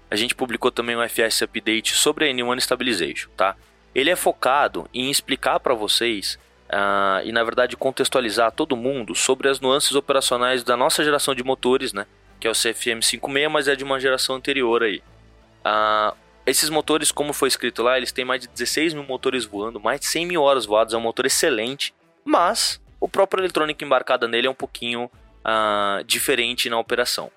a 0.09 0.15
gente 0.15 0.35
publicou 0.35 0.71
também 0.71 0.97
um 0.97 1.07
FS 1.07 1.43
Update 1.43 1.95
sobre 1.95 2.29
a 2.29 2.33
N1 2.33 2.59
Stabilization, 2.59 3.29
tá? 3.37 3.55
ele 3.93 4.09
é 4.09 4.15
focado 4.15 4.89
em 4.93 5.09
explicar 5.09 5.59
para 5.59 5.73
vocês 5.73 6.39
uh, 6.69 7.25
e, 7.25 7.31
na 7.31 7.43
verdade, 7.43 7.75
contextualizar 7.75 8.51
todo 8.51 8.75
mundo 8.75 9.13
sobre 9.13 9.49
as 9.49 9.59
nuances 9.59 9.93
operacionais 9.95 10.63
da 10.63 10.77
nossa 10.77 11.03
geração 11.03 11.35
de 11.35 11.43
motores, 11.43 11.93
né? 11.93 12.05
Que 12.39 12.47
é 12.47 12.51
o 12.51 12.53
CFM 12.53 13.01
56, 13.01 13.51
mas 13.51 13.67
é 13.67 13.75
de 13.75 13.83
uma 13.83 13.99
geração 13.99 14.35
anterior 14.35 14.81
aí. 14.81 15.03
Uh, 15.65 16.15
esses 16.45 16.69
motores, 16.69 17.11
como 17.11 17.33
foi 17.33 17.49
escrito 17.49 17.83
lá, 17.83 17.97
eles 17.97 18.11
têm 18.11 18.25
mais 18.25 18.41
de 18.41 18.47
16 18.47 18.93
mil 18.93 19.03
motores 19.03 19.45
voando, 19.45 19.79
mais 19.79 19.99
de 19.99 20.07
100 20.07 20.25
mil 20.25 20.41
horas 20.41 20.65
voadas, 20.65 20.93
é 20.93 20.97
um 20.97 21.01
motor 21.01 21.25
excelente, 21.25 21.93
mas 22.25 22.81
o 22.99 23.07
próprio 23.07 23.41
eletrônico 23.41 23.83
embarcada 23.83 24.27
nele 24.27 24.47
é 24.47 24.49
um 24.49 24.55
pouquinho 24.55 25.09
uh, 25.45 26.03
diferente 26.03 26.69
na 26.69 26.79
operação. 26.79 27.31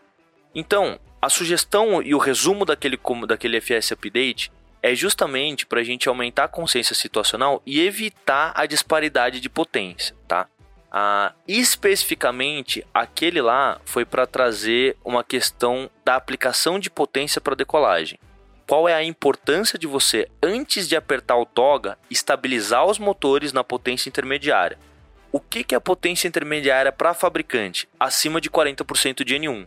Então, 0.54 0.98
a 1.20 1.28
sugestão 1.28 2.02
e 2.02 2.14
o 2.14 2.18
resumo 2.18 2.64
daquele, 2.64 2.98
daquele 3.26 3.60
FS 3.60 3.92
Update 3.92 4.52
é 4.82 4.94
justamente 4.94 5.64
para 5.64 5.80
a 5.80 5.84
gente 5.84 6.08
aumentar 6.08 6.44
a 6.44 6.48
consciência 6.48 6.94
situacional 6.94 7.62
e 7.64 7.80
evitar 7.80 8.52
a 8.54 8.66
disparidade 8.66 9.40
de 9.40 9.48
potência, 9.48 10.14
tá? 10.28 10.46
Ah, 10.92 11.32
especificamente, 11.48 12.86
aquele 12.92 13.40
lá 13.40 13.80
foi 13.84 14.04
para 14.04 14.26
trazer 14.26 14.96
uma 15.04 15.24
questão 15.24 15.90
da 16.04 16.14
aplicação 16.14 16.78
de 16.78 16.88
potência 16.88 17.40
para 17.40 17.56
decolagem. 17.56 18.18
Qual 18.66 18.88
é 18.88 18.94
a 18.94 19.02
importância 19.02 19.78
de 19.78 19.86
você, 19.86 20.28
antes 20.42 20.86
de 20.86 20.94
apertar 20.94 21.36
o 21.36 21.44
toga, 21.44 21.98
estabilizar 22.10 22.86
os 22.86 22.98
motores 22.98 23.52
na 23.52 23.64
potência 23.64 24.08
intermediária? 24.08 24.78
O 25.34 25.40
que, 25.40 25.74
é 25.74 25.76
a 25.76 25.80
potência 25.80 26.28
intermediária 26.28 26.92
para 26.92 27.12
fabricante? 27.12 27.88
Acima 27.98 28.40
de 28.40 28.48
40% 28.48 29.24
de 29.24 29.34
N1. 29.34 29.66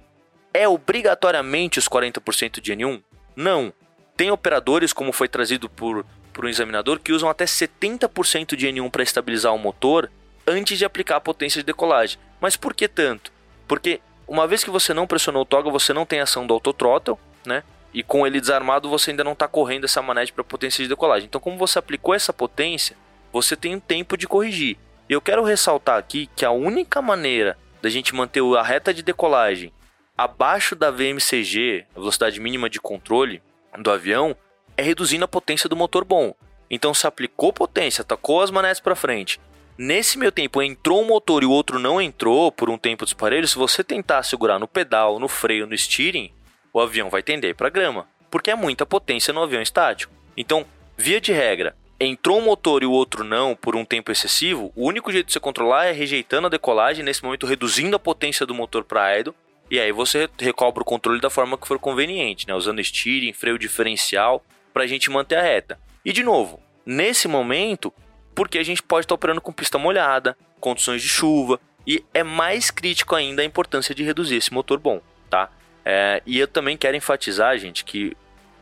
É 0.53 0.65
obrigatoriamente 0.65 1.77
os 1.77 1.89
40% 1.89 2.61
de 2.61 2.71
N1? 2.71 3.03
Não. 3.35 3.73
Tem 4.15 4.31
operadores, 4.31 4.93
como 4.93 5.11
foi 5.11 5.27
trazido 5.27 5.67
por, 5.67 6.05
por 6.31 6.45
um 6.45 6.47
examinador, 6.47 7.01
que 7.01 7.11
usam 7.11 7.27
até 7.27 7.43
70% 7.43 8.55
de 8.55 8.65
N1 8.65 8.89
para 8.89 9.03
estabilizar 9.03 9.53
o 9.53 9.59
motor 9.59 10.09
antes 10.47 10.77
de 10.77 10.85
aplicar 10.85 11.17
a 11.17 11.19
potência 11.19 11.61
de 11.61 11.65
decolagem. 11.65 12.17
Mas 12.39 12.55
por 12.55 12.73
que 12.73 12.87
tanto? 12.87 13.29
Porque 13.67 13.99
uma 14.25 14.47
vez 14.47 14.63
que 14.63 14.69
você 14.69 14.93
não 14.93 15.05
pressionou 15.05 15.41
o 15.41 15.45
toggle, 15.45 15.69
você 15.69 15.91
não 15.91 16.05
tem 16.05 16.21
ação 16.21 16.47
do 16.47 16.53
autothrottle, 16.53 17.19
né? 17.45 17.61
E 17.93 18.03
com 18.03 18.25
ele 18.25 18.39
desarmado, 18.39 18.89
você 18.89 19.11
ainda 19.11 19.21
não 19.25 19.33
está 19.33 19.49
correndo 19.49 19.83
essa 19.83 20.01
manete 20.01 20.31
para 20.31 20.45
potência 20.45 20.81
de 20.81 20.87
decolagem. 20.87 21.27
Então, 21.27 21.41
como 21.41 21.57
você 21.57 21.77
aplicou 21.77 22.15
essa 22.15 22.31
potência, 22.31 22.95
você 23.33 23.53
tem 23.53 23.75
um 23.75 23.81
tempo 23.81 24.15
de 24.15 24.25
corrigir. 24.25 24.77
E 25.09 25.13
eu 25.13 25.21
quero 25.21 25.43
ressaltar 25.43 25.97
aqui 25.97 26.29
que 26.35 26.43
a 26.43 26.51
única 26.51 27.01
maneira 27.01 27.57
da 27.81 27.89
gente 27.89 28.13
manter 28.13 28.43
a 28.57 28.63
reta 28.63 28.93
de 28.93 29.01
decolagem 29.01 29.71
abaixo 30.17 30.75
da 30.75 30.91
VMCG, 30.91 31.85
a 31.95 31.99
velocidade 31.99 32.39
mínima 32.39 32.69
de 32.69 32.81
controle, 32.81 33.41
do 33.77 33.91
avião 33.91 34.35
é 34.75 34.81
reduzindo 34.81 35.23
a 35.23 35.27
potência 35.27 35.69
do 35.69 35.75
motor 35.75 36.03
bom. 36.03 36.33
Então 36.69 36.93
se 36.93 37.07
aplicou 37.07 37.53
potência, 37.53 38.03
tacou 38.03 38.41
as 38.41 38.51
manetes 38.51 38.81
para 38.81 38.95
frente. 38.95 39.39
Nesse 39.77 40.17
meio 40.17 40.31
tempo 40.31 40.61
entrou 40.61 41.03
um 41.03 41.07
motor 41.07 41.43
e 41.43 41.45
o 41.45 41.51
outro 41.51 41.77
não 41.77 42.01
entrou 42.01 42.51
por 42.51 42.69
um 42.69 42.77
tempo 42.77 43.05
disparelho, 43.05 43.47
se 43.47 43.55
você 43.55 43.83
tentar 43.83 44.23
segurar 44.23 44.57
no 44.57 44.67
pedal, 44.67 45.19
no 45.19 45.27
freio, 45.27 45.67
no 45.67 45.77
steering, 45.77 46.33
o 46.73 46.81
avião 46.81 47.09
vai 47.09 47.21
tender 47.21 47.55
para 47.55 47.69
grama, 47.69 48.07
porque 48.31 48.49
é 48.49 48.55
muita 48.55 48.85
potência 48.87 49.31
no 49.31 49.43
avião 49.43 49.61
estático. 49.61 50.11
Então, 50.35 50.65
via 50.97 51.21
de 51.21 51.31
regra, 51.31 51.75
entrou 51.99 52.39
um 52.39 52.45
motor 52.45 52.83
e 52.83 52.85
o 52.85 52.91
outro 52.91 53.23
não 53.23 53.55
por 53.55 53.75
um 53.75 53.85
tempo 53.85 54.11
excessivo, 54.11 54.71
o 54.75 54.85
único 54.87 55.11
jeito 55.11 55.27
de 55.27 55.33
você 55.33 55.39
controlar 55.39 55.85
é 55.85 55.91
rejeitando 55.91 56.47
a 56.47 56.49
decolagem, 56.49 57.03
nesse 57.03 57.23
momento 57.23 57.45
reduzindo 57.45 57.95
a 57.95 57.99
potência 57.99 58.45
do 58.45 58.53
motor 58.53 58.83
para 58.83 59.17
idle 59.19 59.35
e 59.69 59.79
aí 59.79 59.91
você 59.91 60.29
recobra 60.39 60.81
o 60.81 60.85
controle 60.85 61.19
da 61.19 61.29
forma 61.29 61.57
que 61.57 61.67
for 61.67 61.77
conveniente, 61.77 62.47
né? 62.47 62.53
Usando 62.53 62.83
steering, 62.83 63.33
freio 63.33 63.59
diferencial, 63.59 64.43
para 64.73 64.83
a 64.83 64.87
gente 64.87 65.09
manter 65.09 65.35
a 65.35 65.41
reta. 65.41 65.77
E 66.05 66.13
de 66.13 66.23
novo, 66.23 66.61
nesse 66.85 67.27
momento, 67.27 67.93
porque 68.33 68.57
a 68.57 68.63
gente 68.63 68.81
pode 68.81 69.05
estar 69.05 69.15
operando 69.15 69.41
com 69.41 69.51
pista 69.51 69.77
molhada, 69.77 70.37
condições 70.59 71.01
de 71.01 71.09
chuva, 71.09 71.59
e 71.85 72.03
é 72.13 72.23
mais 72.23 72.71
crítico 72.71 73.15
ainda 73.15 73.41
a 73.41 73.45
importância 73.45 73.93
de 73.93 74.03
reduzir 74.03 74.37
esse 74.37 74.53
motor 74.53 74.79
bom, 74.79 75.01
tá? 75.29 75.49
É, 75.83 76.21
e 76.25 76.39
eu 76.39 76.47
também 76.47 76.77
quero 76.77 76.95
enfatizar, 76.95 77.57
gente, 77.57 77.83
que 77.83 78.15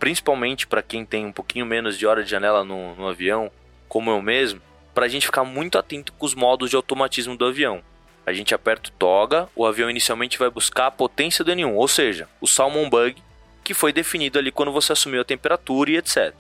principalmente 0.05 0.67
para 0.67 0.83
quem 0.83 1.03
tem 1.03 1.25
um 1.25 1.31
pouquinho 1.31 1.65
menos 1.65 1.97
de 1.97 2.05
hora 2.05 2.23
de 2.23 2.29
janela 2.29 2.63
no, 2.63 2.93
no 2.93 3.07
avião, 3.07 3.49
como 3.89 4.11
eu 4.11 4.21
mesmo, 4.21 4.61
para 4.93 5.05
a 5.05 5.09
gente 5.09 5.25
ficar 5.25 5.43
muito 5.43 5.79
atento 5.79 6.13
com 6.13 6.25
os 6.27 6.35
modos 6.35 6.69
de 6.69 6.75
automatismo 6.75 7.35
do 7.35 7.45
avião 7.45 7.81
a 8.25 8.33
gente 8.33 8.55
aperta 8.55 8.89
o 8.89 8.93
toga, 8.93 9.47
o 9.55 9.65
avião 9.65 9.89
inicialmente 9.89 10.39
vai 10.39 10.49
buscar 10.49 10.87
a 10.87 10.91
potência 10.91 11.45
do 11.45 11.51
N1, 11.51 11.75
ou 11.75 11.87
seja, 11.87 12.27
o 12.41 12.47
Salmon 12.47 12.89
Bug, 12.89 13.21
que 13.63 13.73
foi 13.73 13.93
definido 13.93 14.39
ali 14.39 14.51
quando 14.51 14.71
você 14.71 14.93
assumiu 14.93 15.21
a 15.21 15.25
temperatura 15.25 15.91
e 15.91 15.97
etc. 15.97 16.33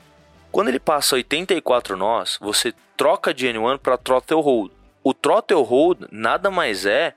Quando 0.51 0.69
ele 0.69 0.79
passa 0.79 1.15
84 1.15 1.95
nós, 1.95 2.37
você 2.41 2.73
troca 2.97 3.33
de 3.33 3.47
N1 3.47 3.77
para 3.77 3.97
Throttle 3.97 4.41
Hold. 4.41 4.71
O 5.03 5.13
Throttle 5.13 5.61
Hold 5.61 6.07
nada 6.11 6.49
mais 6.49 6.85
é 6.85 7.13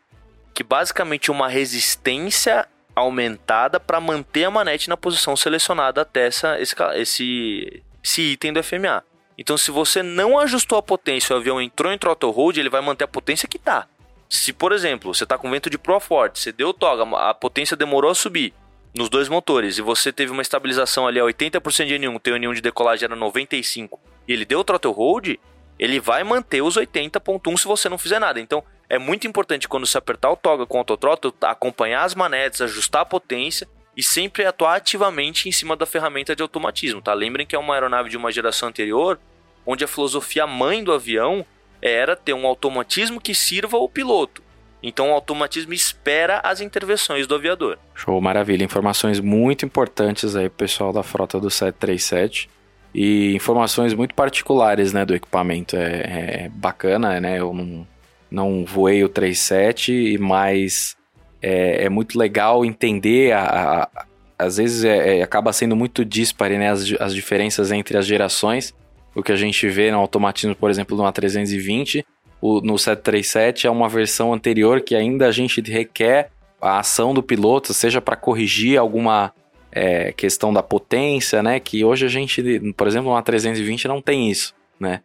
que 0.53 0.63
basicamente 0.63 1.31
uma 1.31 1.49
resistência 1.49 2.69
aumentada 2.99 3.79
para 3.81 4.01
manter 4.01 4.45
a 4.45 4.51
manete 4.51 4.89
na 4.89 4.97
posição 4.97 5.37
selecionada 5.37 6.03
até 6.03 6.27
essa, 6.27 6.61
esse, 6.61 6.75
esse, 6.97 7.83
esse 8.03 8.23
item 8.23 8.53
do 8.53 8.63
FMA. 8.63 9.03
Então, 9.37 9.57
se 9.57 9.71
você 9.71 10.03
não 10.03 10.39
ajustou 10.39 10.79
a 10.79 10.83
potência, 10.83 11.35
o 11.35 11.39
avião 11.39 11.61
entrou 11.61 11.93
em 11.93 11.99
throttle 11.99 12.33
hold, 12.33 12.57
ele 12.57 12.69
vai 12.69 12.81
manter 12.81 13.05
a 13.05 13.09
potência 13.09 13.49
que 13.49 13.57
está. 13.57 13.87
Se, 14.29 14.53
por 14.53 14.73
exemplo, 14.73 15.15
você 15.15 15.25
está 15.25 15.39
com 15.39 15.51
vento 15.51 15.71
de 15.71 15.79
proa 15.79 16.01
forte, 16.01 16.41
você 16.41 16.53
deu 16.53 16.75
toga, 16.75 17.05
a 17.17 17.33
potência 17.33 17.77
demorou 17.77 18.11
a 18.11 18.15
subir 18.15 18.53
nos 18.95 19.09
dois 19.09 19.29
motores 19.29 19.79
e 19.79 19.83
você 19.83 20.13
teve 20.13 20.33
uma 20.33 20.43
estabilização 20.43 21.07
ali 21.07 21.21
a 21.21 21.25
80% 21.25 21.87
de 21.87 21.95
N1, 21.95 22.21
teu 22.21 22.35
N1 22.35 22.55
de 22.55 22.61
decolagem 22.61 23.05
era 23.05 23.17
95 23.17 23.99
e 24.27 24.33
ele 24.33 24.45
deu 24.45 24.65
throttle 24.65 24.93
hold, 24.93 25.37
ele 25.79 26.01
vai 26.01 26.25
manter 26.25 26.61
os 26.61 26.77
80.1 26.77 27.57
se 27.57 27.65
você 27.65 27.89
não 27.89 27.97
fizer 27.97 28.19
nada. 28.19 28.41
Então, 28.41 28.63
é 28.89 28.99
muito 28.99 29.27
importante 29.27 29.69
quando 29.69 29.87
você 29.87 29.99
apertar 29.99 30.31
o 30.31 30.37
toga 30.37 30.65
com 30.65 30.77
o 30.77 30.81
autothrottle, 30.81 31.35
acompanhar 31.43 32.05
as 32.05 32.15
manetes, 32.15 32.61
ajustar 32.61 33.03
a 33.03 33.07
potência 33.07 33.69
e 33.97 34.03
sempre 34.03 34.47
atuar 34.47 34.77
ativamente 34.77 35.49
em 35.49 35.53
cima 35.53 35.77
da 35.77 35.85
ferramenta 35.85 36.35
de 36.35 36.43
automatismo, 36.43 37.03
tá? 37.03 37.13
Lembrem 37.13 37.47
que 37.47 37.55
é 37.55 37.59
uma 37.59 37.75
aeronave 37.75 38.09
de 38.09 38.17
uma 38.17 38.33
geração 38.33 38.69
anterior, 38.69 39.19
onde 39.67 39.85
a 39.85 39.89
filosofia 39.89 40.47
mãe 40.47 40.83
do 40.83 40.93
avião 40.93 41.45
era 41.83 42.17
ter 42.17 42.33
um 42.33 42.47
automatismo 42.47 43.21
que 43.21 43.35
sirva 43.35 43.77
ao 43.77 43.89
piloto. 43.89 44.43
Então 44.83 45.11
o 45.11 45.13
automatismo 45.13 45.73
espera 45.73 46.41
as 46.43 46.61
intervenções 46.61 47.27
do 47.27 47.35
aviador. 47.35 47.79
Show, 47.95 48.21
maravilha. 48.21 48.65
Informações 48.65 49.21
muito 49.21 49.65
importantes 49.67 50.37
aí 50.37 50.49
pessoal 50.49 50.93
da 50.93 51.03
frota 51.03 51.41
do 51.41 51.51
737. 51.51 52.49
E 52.95 53.35
informações 53.35 53.93
muito 53.93 54.15
particulares, 54.15 54.93
né, 54.93 55.05
do 55.05 55.15
equipamento. 55.15 55.77
É, 55.77 56.45
é 56.45 56.49
bacana, 56.49 57.21
né? 57.21 57.39
Eu 57.39 57.53
não, 57.53 57.87
não 58.31 58.65
voei 58.65 59.03
o 59.05 59.09
37, 59.09 60.19
mas 60.19 60.97
é, 61.41 61.85
é 61.85 61.89
muito 61.89 62.19
legal 62.19 62.65
entender 62.65 63.33
a, 63.33 63.89
a 63.95 64.05
às 64.41 64.57
vezes 64.57 64.85
é, 64.85 65.19
é, 65.19 65.23
acaba 65.23 65.53
sendo 65.53 65.75
muito 65.75 66.05
dispare, 66.05 66.59
né, 66.59 66.71
as, 66.71 66.93
as 67.01 67.13
diferenças 67.13 67.73
entre 67.73 67.99
as 67.99 68.07
gerações 68.07 68.73
o 69.19 69.23
que 69.23 69.33
a 69.33 69.37
gente 69.37 69.69
vê 69.69 69.91
no 69.91 69.99
automatismo, 69.99 70.55
por 70.55 70.71
exemplo, 70.71 70.97
no 70.97 71.03
A320, 71.03 72.05
o, 72.41 72.61
no 72.61 72.79
737 72.79 73.67
é 73.67 73.71
uma 73.71 73.89
versão 73.89 74.33
anterior 74.33 74.81
que 74.81 74.95
ainda 74.95 75.27
a 75.27 75.33
gente 75.33 75.61
requer 75.61 76.31
a 76.61 76.79
ação 76.79 77.13
do 77.13 77.23
piloto, 77.23 77.75
seja 77.75 78.01
para 78.01 78.15
corrigir 78.15 78.79
alguma 78.79 79.33
é, 79.73 80.13
questão 80.13 80.53
da 80.53 80.63
potência, 80.63 81.43
né? 81.43 81.59
Que 81.59 81.85
hoje 81.85 82.07
a 82.07 82.09
gente, 82.09 82.61
por 82.77 82.87
exemplo, 82.87 83.11
no 83.13 83.21
A320 83.21 83.87
não 83.87 84.01
tem 84.01 84.31
isso, 84.31 84.55
né? 84.79 85.01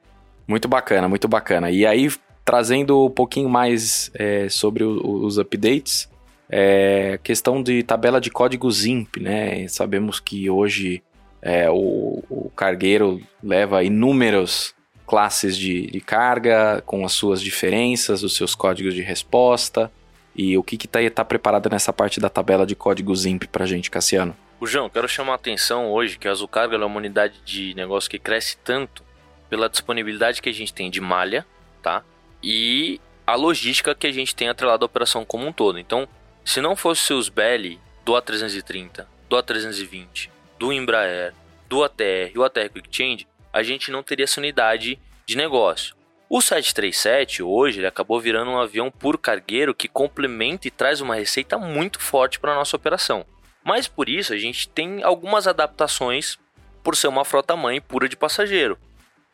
Muito 0.47 0.67
bacana, 0.67 1.09
muito 1.09 1.27
bacana. 1.27 1.71
E 1.71 1.85
aí, 1.85 2.07
trazendo 2.43 3.05
um 3.05 3.09
pouquinho 3.09 3.49
mais 3.49 4.11
é, 4.13 4.49
sobre 4.49 4.83
o, 4.83 5.23
os 5.23 5.37
updates, 5.37 6.09
é, 6.49 7.19
questão 7.23 7.63
de 7.63 7.83
tabela 7.83 8.19
de 8.19 8.29
código 8.29 8.69
ZIMP, 8.69 9.17
né? 9.19 9.67
Sabemos 9.67 10.19
que 10.19 10.49
hoje 10.49 11.01
é, 11.41 11.69
o, 11.69 12.23
o, 12.29 12.51
cargueiro 12.55 13.21
leva 13.41 13.83
inúmeras 13.83 14.75
classes 15.07 15.57
de, 15.57 15.87
de, 15.87 15.99
carga, 15.99 16.81
com 16.85 17.05
as 17.05 17.11
suas 17.13 17.41
diferenças, 17.41 18.23
os 18.23 18.35
seus 18.35 18.55
códigos 18.55 18.93
de 18.93 19.01
resposta. 19.01 19.91
E 20.35 20.57
o 20.57 20.63
que 20.63 20.75
está 20.75 20.99
tá 21.11 21.25
preparado 21.25 21.69
nessa 21.69 21.93
parte 21.93 22.19
da 22.19 22.29
tabela 22.29 22.65
de 22.65 22.75
código 22.75 23.15
ZIMP 23.15 23.47
para 23.47 23.65
a 23.65 23.67
gente, 23.67 23.91
Cassiano? 23.91 24.35
O 24.59 24.65
João, 24.65 24.89
quero 24.89 25.07
chamar 25.07 25.33
a 25.33 25.35
atenção 25.35 25.91
hoje 25.91 26.17
que 26.17 26.27
a 26.27 26.31
Azul 26.31 26.47
Cargo 26.47 26.73
é 26.73 26.85
uma 26.85 26.97
unidade 26.97 27.35
de 27.43 27.73
negócio 27.75 28.09
que 28.09 28.17
cresce 28.17 28.57
tanto 28.63 29.03
pela 29.49 29.69
disponibilidade 29.69 30.41
que 30.41 30.49
a 30.49 30.53
gente 30.53 30.73
tem 30.73 30.89
de 30.89 31.01
malha, 31.01 31.45
tá? 31.81 32.03
E 32.43 32.99
a 33.25 33.35
logística 33.35 33.95
que 33.95 34.07
a 34.07 34.11
gente 34.11 34.35
tem 34.35 34.49
atrelada 34.49 34.83
à 34.83 34.87
operação 34.87 35.23
como 35.23 35.47
um 35.47 35.53
todo. 35.53 35.79
Então, 35.79 36.07
se 36.43 36.59
não 36.59 36.75
fosse 36.75 37.13
os 37.13 37.29
Belly 37.29 37.79
do 38.03 38.13
A330, 38.13 39.05
do 39.29 39.37
A320, 39.37 40.29
do 40.59 40.73
Embraer, 40.73 41.33
do 41.69 41.83
ATR 41.83 42.31
e 42.33 42.37
o 42.37 42.43
ATR 42.43 42.69
Quick 42.69 42.89
Change, 42.91 43.27
a 43.51 43.63
gente 43.63 43.91
não 43.91 44.03
teria 44.03 44.25
essa 44.25 44.39
unidade 44.39 44.99
de 45.25 45.37
negócio. 45.37 45.95
O 46.29 46.41
737 46.41 47.43
hoje 47.43 47.79
ele 47.79 47.87
acabou 47.87 48.19
virando 48.19 48.51
um 48.51 48.59
avião 48.59 48.89
por 48.91 49.17
cargueiro 49.17 49.73
que 49.73 49.87
complementa 49.87 50.67
e 50.67 50.71
traz 50.71 50.99
uma 50.99 51.15
receita 51.15 51.57
muito 51.57 51.99
forte 51.99 52.39
para 52.39 52.51
a 52.51 52.55
nossa 52.55 52.75
operação. 52.75 53.25
Mas 53.63 53.87
por 53.87 54.09
isso 54.09 54.33
a 54.33 54.37
gente 54.37 54.67
tem 54.67 55.03
algumas 55.03 55.47
adaptações 55.47 56.37
por 56.83 56.95
ser 56.95 57.07
uma 57.07 57.23
frota 57.23 57.55
mãe 57.55 57.79
pura 57.79 58.09
de 58.09 58.17
passageiro. 58.17 58.77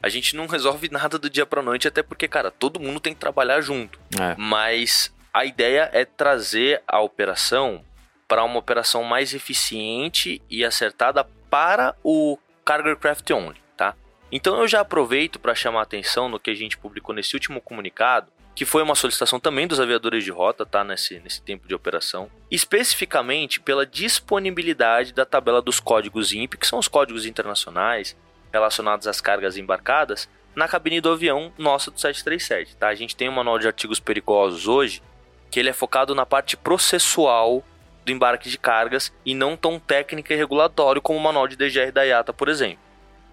A 0.01 0.09
gente 0.09 0.35
não 0.35 0.47
resolve 0.47 0.89
nada 0.91 1.17
do 1.17 1.29
dia 1.29 1.45
pra 1.45 1.61
noite, 1.61 1.87
até 1.87 2.01
porque, 2.01 2.27
cara, 2.27 2.51
todo 2.51 2.79
mundo 2.79 2.99
tem 2.99 3.13
que 3.13 3.19
trabalhar 3.19 3.61
junto. 3.61 3.99
É. 4.19 4.35
Mas 4.37 5.13
a 5.33 5.45
ideia 5.45 5.89
é 5.93 6.05
trazer 6.05 6.81
a 6.87 6.99
operação 6.99 7.83
para 8.27 8.43
uma 8.43 8.59
operação 8.59 9.03
mais 9.03 9.33
eficiente 9.33 10.41
e 10.49 10.63
acertada 10.63 11.23
para 11.49 11.95
o 12.03 12.37
cargo 12.63 12.87
aircraft 12.87 13.29
only, 13.31 13.57
tá? 13.75 13.95
Então 14.31 14.59
eu 14.59 14.67
já 14.67 14.81
aproveito 14.81 15.39
para 15.39 15.55
chamar 15.55 15.79
a 15.79 15.83
atenção 15.83 16.29
no 16.29 16.39
que 16.39 16.51
a 16.51 16.55
gente 16.55 16.77
publicou 16.77 17.15
nesse 17.15 17.35
último 17.35 17.59
comunicado, 17.59 18.31
que 18.53 18.65
foi 18.65 18.83
uma 18.83 18.93
solicitação 18.93 19.39
também 19.39 19.65
dos 19.65 19.79
aviadores 19.79 20.23
de 20.23 20.29
rota, 20.29 20.65
tá? 20.65 20.83
Nesse, 20.83 21.19
nesse 21.19 21.41
tempo 21.41 21.67
de 21.67 21.73
operação. 21.73 22.29
Especificamente 22.51 23.59
pela 23.59 23.85
disponibilidade 23.85 25.13
da 25.13 25.25
tabela 25.25 25.61
dos 25.61 25.79
códigos 25.79 26.31
INPE, 26.31 26.57
que 26.57 26.67
são 26.67 26.77
os 26.77 26.87
códigos 26.87 27.25
internacionais 27.25 28.15
relacionados 28.51 29.07
às 29.07 29.21
cargas 29.21 29.57
embarcadas, 29.57 30.29
na 30.55 30.67
cabine 30.67 30.99
do 30.99 31.11
avião 31.11 31.53
nossa 31.57 31.91
do 31.91 31.99
737, 31.99 32.75
tá? 32.75 32.87
A 32.87 32.95
gente 32.95 33.15
tem 33.15 33.29
um 33.29 33.33
manual 33.33 33.59
de 33.59 33.67
artigos 33.67 33.99
perigosos 33.99 34.67
hoje, 34.67 35.01
que 35.49 35.59
ele 35.59 35.69
é 35.69 35.73
focado 35.73 36.13
na 36.13 36.25
parte 36.25 36.57
processual 36.57 37.63
do 38.05 38.11
embarque 38.11 38.49
de 38.49 38.57
cargas 38.57 39.13
e 39.25 39.33
não 39.33 39.55
tão 39.55 39.79
técnica 39.79 40.33
e 40.33 40.37
regulatório 40.37 41.01
como 41.01 41.19
o 41.19 41.21
manual 41.21 41.47
de 41.47 41.55
DGR 41.55 41.91
da 41.91 42.03
IATA, 42.03 42.33
por 42.33 42.49
exemplo. 42.49 42.79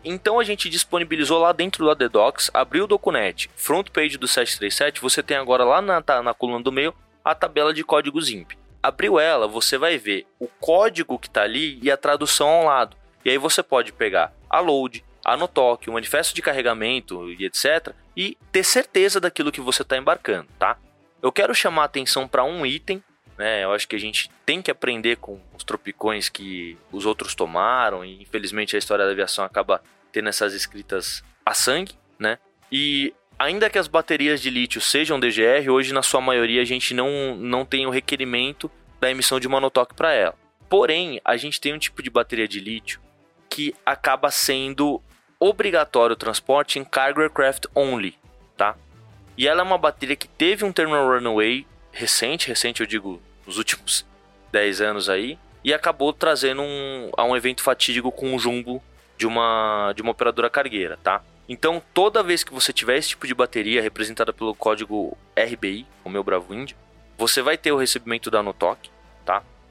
Então 0.04 0.38
a 0.38 0.44
gente 0.44 0.68
disponibilizou 0.68 1.40
lá 1.40 1.52
dentro 1.52 1.84
do 1.84 1.90
ADDocs, 1.90 2.50
abriu 2.54 2.84
o 2.84 2.86
Docunet, 2.86 3.50
front 3.56 3.90
page 3.90 4.16
do 4.16 4.28
737, 4.28 5.00
você 5.00 5.22
tem 5.22 5.36
agora 5.36 5.64
lá 5.64 5.82
na, 5.82 6.02
na 6.22 6.32
coluna 6.32 6.62
do 6.62 6.70
meio 6.70 6.94
a 7.24 7.34
tabela 7.34 7.74
de 7.74 7.82
códigos 7.82 8.30
IMP. 8.30 8.52
Abriu 8.80 9.18
ela, 9.18 9.48
você 9.48 9.76
vai 9.76 9.98
ver 9.98 10.24
o 10.38 10.46
código 10.46 11.18
que 11.18 11.26
está 11.26 11.42
ali 11.42 11.80
e 11.82 11.90
a 11.90 11.96
tradução 11.96 12.48
ao 12.48 12.64
lado. 12.66 12.96
E 13.24 13.30
aí 13.30 13.36
você 13.36 13.64
pode 13.64 13.92
pegar 13.92 14.32
a 14.56 14.60
load, 14.60 15.04
a 15.24 15.36
NOTOC, 15.36 15.88
o 15.88 15.92
manifesto 15.92 16.34
de 16.34 16.42
carregamento 16.42 17.30
e 17.32 17.44
etc. 17.44 17.94
e 18.16 18.36
ter 18.52 18.64
certeza 18.64 19.20
daquilo 19.20 19.52
que 19.52 19.60
você 19.60 19.82
está 19.82 19.96
embarcando, 19.96 20.48
tá? 20.58 20.78
Eu 21.22 21.32
quero 21.32 21.54
chamar 21.54 21.84
atenção 21.84 22.28
para 22.28 22.44
um 22.44 22.64
item 22.64 23.02
né? 23.36 23.64
Eu 23.64 23.72
acho 23.72 23.86
que 23.86 23.96
a 23.96 23.98
gente 23.98 24.30
tem 24.44 24.62
que 24.62 24.70
aprender 24.70 25.16
com 25.16 25.40
os 25.56 25.62
tropicões 25.62 26.28
que 26.28 26.76
os 26.90 27.04
outros 27.04 27.34
tomaram 27.34 28.04
e 28.04 28.22
infelizmente 28.22 28.74
a 28.74 28.78
história 28.78 29.04
da 29.04 29.12
aviação 29.12 29.44
acaba 29.44 29.82
tendo 30.10 30.28
essas 30.28 30.54
escritas 30.54 31.22
a 31.44 31.52
sangue, 31.52 31.94
né? 32.18 32.38
E 32.72 33.12
ainda 33.38 33.68
que 33.68 33.78
as 33.78 33.88
baterias 33.88 34.40
de 34.40 34.50
lítio 34.50 34.80
sejam 34.80 35.20
DGR, 35.20 35.70
hoje 35.70 35.92
na 35.92 36.02
sua 36.02 36.20
maioria 36.20 36.62
a 36.62 36.64
gente 36.64 36.94
não, 36.94 37.36
não 37.36 37.64
tem 37.64 37.86
o 37.86 37.90
requerimento 37.90 38.70
da 39.00 39.10
emissão 39.10 39.38
de 39.38 39.48
monotoque 39.48 39.94
para 39.94 40.12
ela. 40.12 40.34
Porém, 40.68 41.20
a 41.24 41.36
gente 41.36 41.60
tem 41.60 41.74
um 41.74 41.78
tipo 41.78 42.02
de 42.02 42.10
bateria 42.10 42.48
de 42.48 42.58
lítio 42.58 43.00
que 43.56 43.74
acaba 43.86 44.30
sendo 44.30 45.02
obrigatório 45.40 46.12
o 46.12 46.18
transporte 46.18 46.78
em 46.78 46.84
cargo 46.84 47.22
aircraft 47.22 47.64
only, 47.74 48.14
tá? 48.54 48.76
E 49.34 49.48
ela 49.48 49.62
é 49.62 49.64
uma 49.64 49.78
bateria 49.78 50.14
que 50.14 50.28
teve 50.28 50.62
um 50.62 50.70
terminal 50.70 51.08
runaway 51.08 51.66
recente, 51.90 52.48
recente 52.48 52.82
eu 52.82 52.86
digo 52.86 53.18
nos 53.46 53.56
últimos 53.56 54.04
10 54.52 54.82
anos 54.82 55.08
aí, 55.08 55.38
e 55.64 55.72
acabou 55.72 56.12
trazendo 56.12 56.60
um, 56.60 57.10
a 57.16 57.24
um 57.24 57.34
evento 57.34 57.62
fatídico 57.62 58.12
com 58.12 58.34
o 58.34 58.38
jumbo 58.38 58.82
de 59.16 59.26
uma, 59.26 59.94
de 59.96 60.02
uma 60.02 60.10
operadora 60.10 60.50
cargueira, 60.50 60.98
tá? 61.02 61.22
Então, 61.48 61.82
toda 61.94 62.22
vez 62.22 62.44
que 62.44 62.52
você 62.52 62.74
tiver 62.74 62.98
esse 62.98 63.08
tipo 63.08 63.26
de 63.26 63.34
bateria 63.34 63.80
representada 63.80 64.34
pelo 64.34 64.54
código 64.54 65.16
RBI, 65.34 65.86
o 66.04 66.10
meu 66.10 66.22
Bravo 66.22 66.52
Índio, 66.52 66.76
você 67.16 67.40
vai 67.40 67.56
ter 67.56 67.72
o 67.72 67.78
recebimento 67.78 68.30
da 68.30 68.42
Notok, 68.42 68.90
tá? 68.90 68.92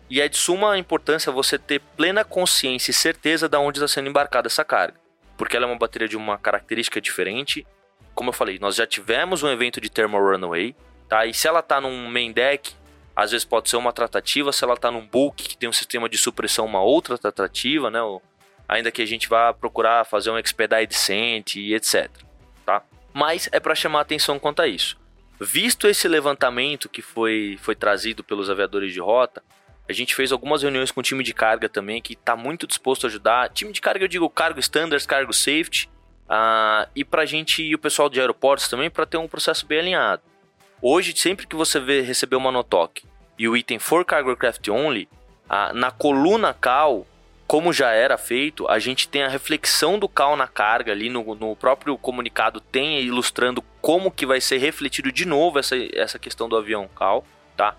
E 0.09 0.21
é 0.21 0.27
de 0.27 0.37
suma 0.37 0.77
importância 0.77 1.31
você 1.31 1.57
ter 1.57 1.81
plena 1.97 2.23
consciência 2.23 2.91
e 2.91 2.93
certeza 2.93 3.49
de 3.49 3.57
onde 3.57 3.79
está 3.79 3.87
sendo 3.87 4.09
embarcada 4.09 4.47
essa 4.47 4.63
carga, 4.63 4.99
porque 5.37 5.55
ela 5.55 5.65
é 5.65 5.69
uma 5.69 5.77
bateria 5.77 6.07
de 6.07 6.15
uma 6.15 6.37
característica 6.37 7.01
diferente. 7.01 7.65
Como 8.13 8.29
eu 8.29 8.33
falei, 8.33 8.59
nós 8.59 8.75
já 8.75 8.85
tivemos 8.85 9.41
um 9.41 9.49
evento 9.49 9.81
de 9.81 9.89
thermal 9.89 10.21
runaway, 10.21 10.75
tá? 11.09 11.25
E 11.25 11.33
se 11.33 11.47
ela 11.47 11.59
está 11.59 11.81
num 11.81 12.07
main 12.07 12.31
deck, 12.31 12.73
às 13.15 13.31
vezes 13.31 13.45
pode 13.45 13.69
ser 13.69 13.77
uma 13.77 13.93
tratativa, 13.93 14.51
se 14.51 14.63
ela 14.63 14.73
está 14.73 14.91
num 14.91 15.05
book 15.05 15.41
que 15.43 15.57
tem 15.57 15.69
um 15.69 15.73
sistema 15.73 16.07
de 16.07 16.17
supressão, 16.17 16.65
uma 16.65 16.81
outra 16.81 17.17
tratativa, 17.17 17.89
né? 17.89 17.99
ainda 18.67 18.91
que 18.91 19.01
a 19.01 19.05
gente 19.05 19.29
vá 19.29 19.53
procurar 19.53 20.05
fazer 20.05 20.31
um 20.31 20.37
expedite 20.37 20.87
decente 20.87 21.59
e 21.59 21.73
etc. 21.73 22.09
Tá? 22.65 22.83
Mas 23.13 23.47
é 23.51 23.59
para 23.59 23.75
chamar 23.75 24.01
atenção 24.01 24.37
quanto 24.37 24.61
a 24.61 24.67
isso. 24.67 24.97
Visto 25.39 25.87
esse 25.87 26.07
levantamento 26.07 26.89
que 26.89 27.01
foi, 27.01 27.57
foi 27.61 27.75
trazido 27.75 28.23
pelos 28.23 28.49
aviadores 28.49 28.93
de 28.93 28.99
rota, 28.99 29.43
a 29.87 29.93
gente 29.93 30.15
fez 30.15 30.31
algumas 30.31 30.63
reuniões 30.63 30.91
com 30.91 30.99
o 30.99 31.03
time 31.03 31.23
de 31.23 31.33
carga 31.33 31.69
também, 31.69 32.01
que 32.01 32.13
está 32.13 32.35
muito 32.35 32.65
disposto 32.65 33.05
a 33.05 33.07
ajudar. 33.07 33.49
Time 33.49 33.71
de 33.71 33.81
carga, 33.81 34.03
eu 34.03 34.07
digo 34.07 34.29
cargo 34.29 34.59
standards, 34.59 35.05
cargo 35.05 35.31
safety, 35.31 35.89
uh, 36.27 36.89
e 36.95 37.05
para 37.05 37.21
a 37.21 37.25
gente 37.25 37.61
e 37.61 37.75
o 37.75 37.79
pessoal 37.79 38.09
de 38.09 38.19
aeroportos 38.19 38.67
também, 38.67 38.89
para 38.89 39.05
ter 39.05 39.17
um 39.17 39.27
processo 39.27 39.65
bem 39.65 39.79
alinhado. 39.79 40.23
Hoje, 40.81 41.15
sempre 41.15 41.45
que 41.47 41.55
você 41.55 41.79
vê, 41.79 42.01
receber 42.01 42.35
uma 42.35 42.51
notoc 42.51 43.03
e 43.37 43.47
o 43.47 43.55
item 43.55 43.79
for 43.79 44.03
cargo 44.03 44.29
aircraft 44.29 44.67
only, 44.69 45.07
a, 45.47 45.73
na 45.73 45.91
coluna 45.91 46.53
cal, 46.53 47.05
como 47.47 47.71
já 47.71 47.91
era 47.91 48.17
feito, 48.17 48.67
a 48.67 48.79
gente 48.79 49.07
tem 49.07 49.23
a 49.23 49.29
reflexão 49.29 49.99
do 49.99 50.09
cal 50.09 50.35
na 50.35 50.47
carga 50.47 50.91
ali 50.91 51.09
no, 51.09 51.35
no 51.35 51.55
próprio 51.55 51.97
comunicado 51.97 52.59
tem 52.59 52.99
ilustrando 53.01 53.63
como 53.81 54.09
que 54.09 54.25
vai 54.25 54.41
ser 54.41 54.57
refletido 54.57 55.11
de 55.11 55.25
novo 55.25 55.59
essa, 55.59 55.75
essa 55.93 56.17
questão 56.17 56.49
do 56.49 56.57
avião 56.57 56.89
cal, 56.95 57.23
tá? 57.55 57.75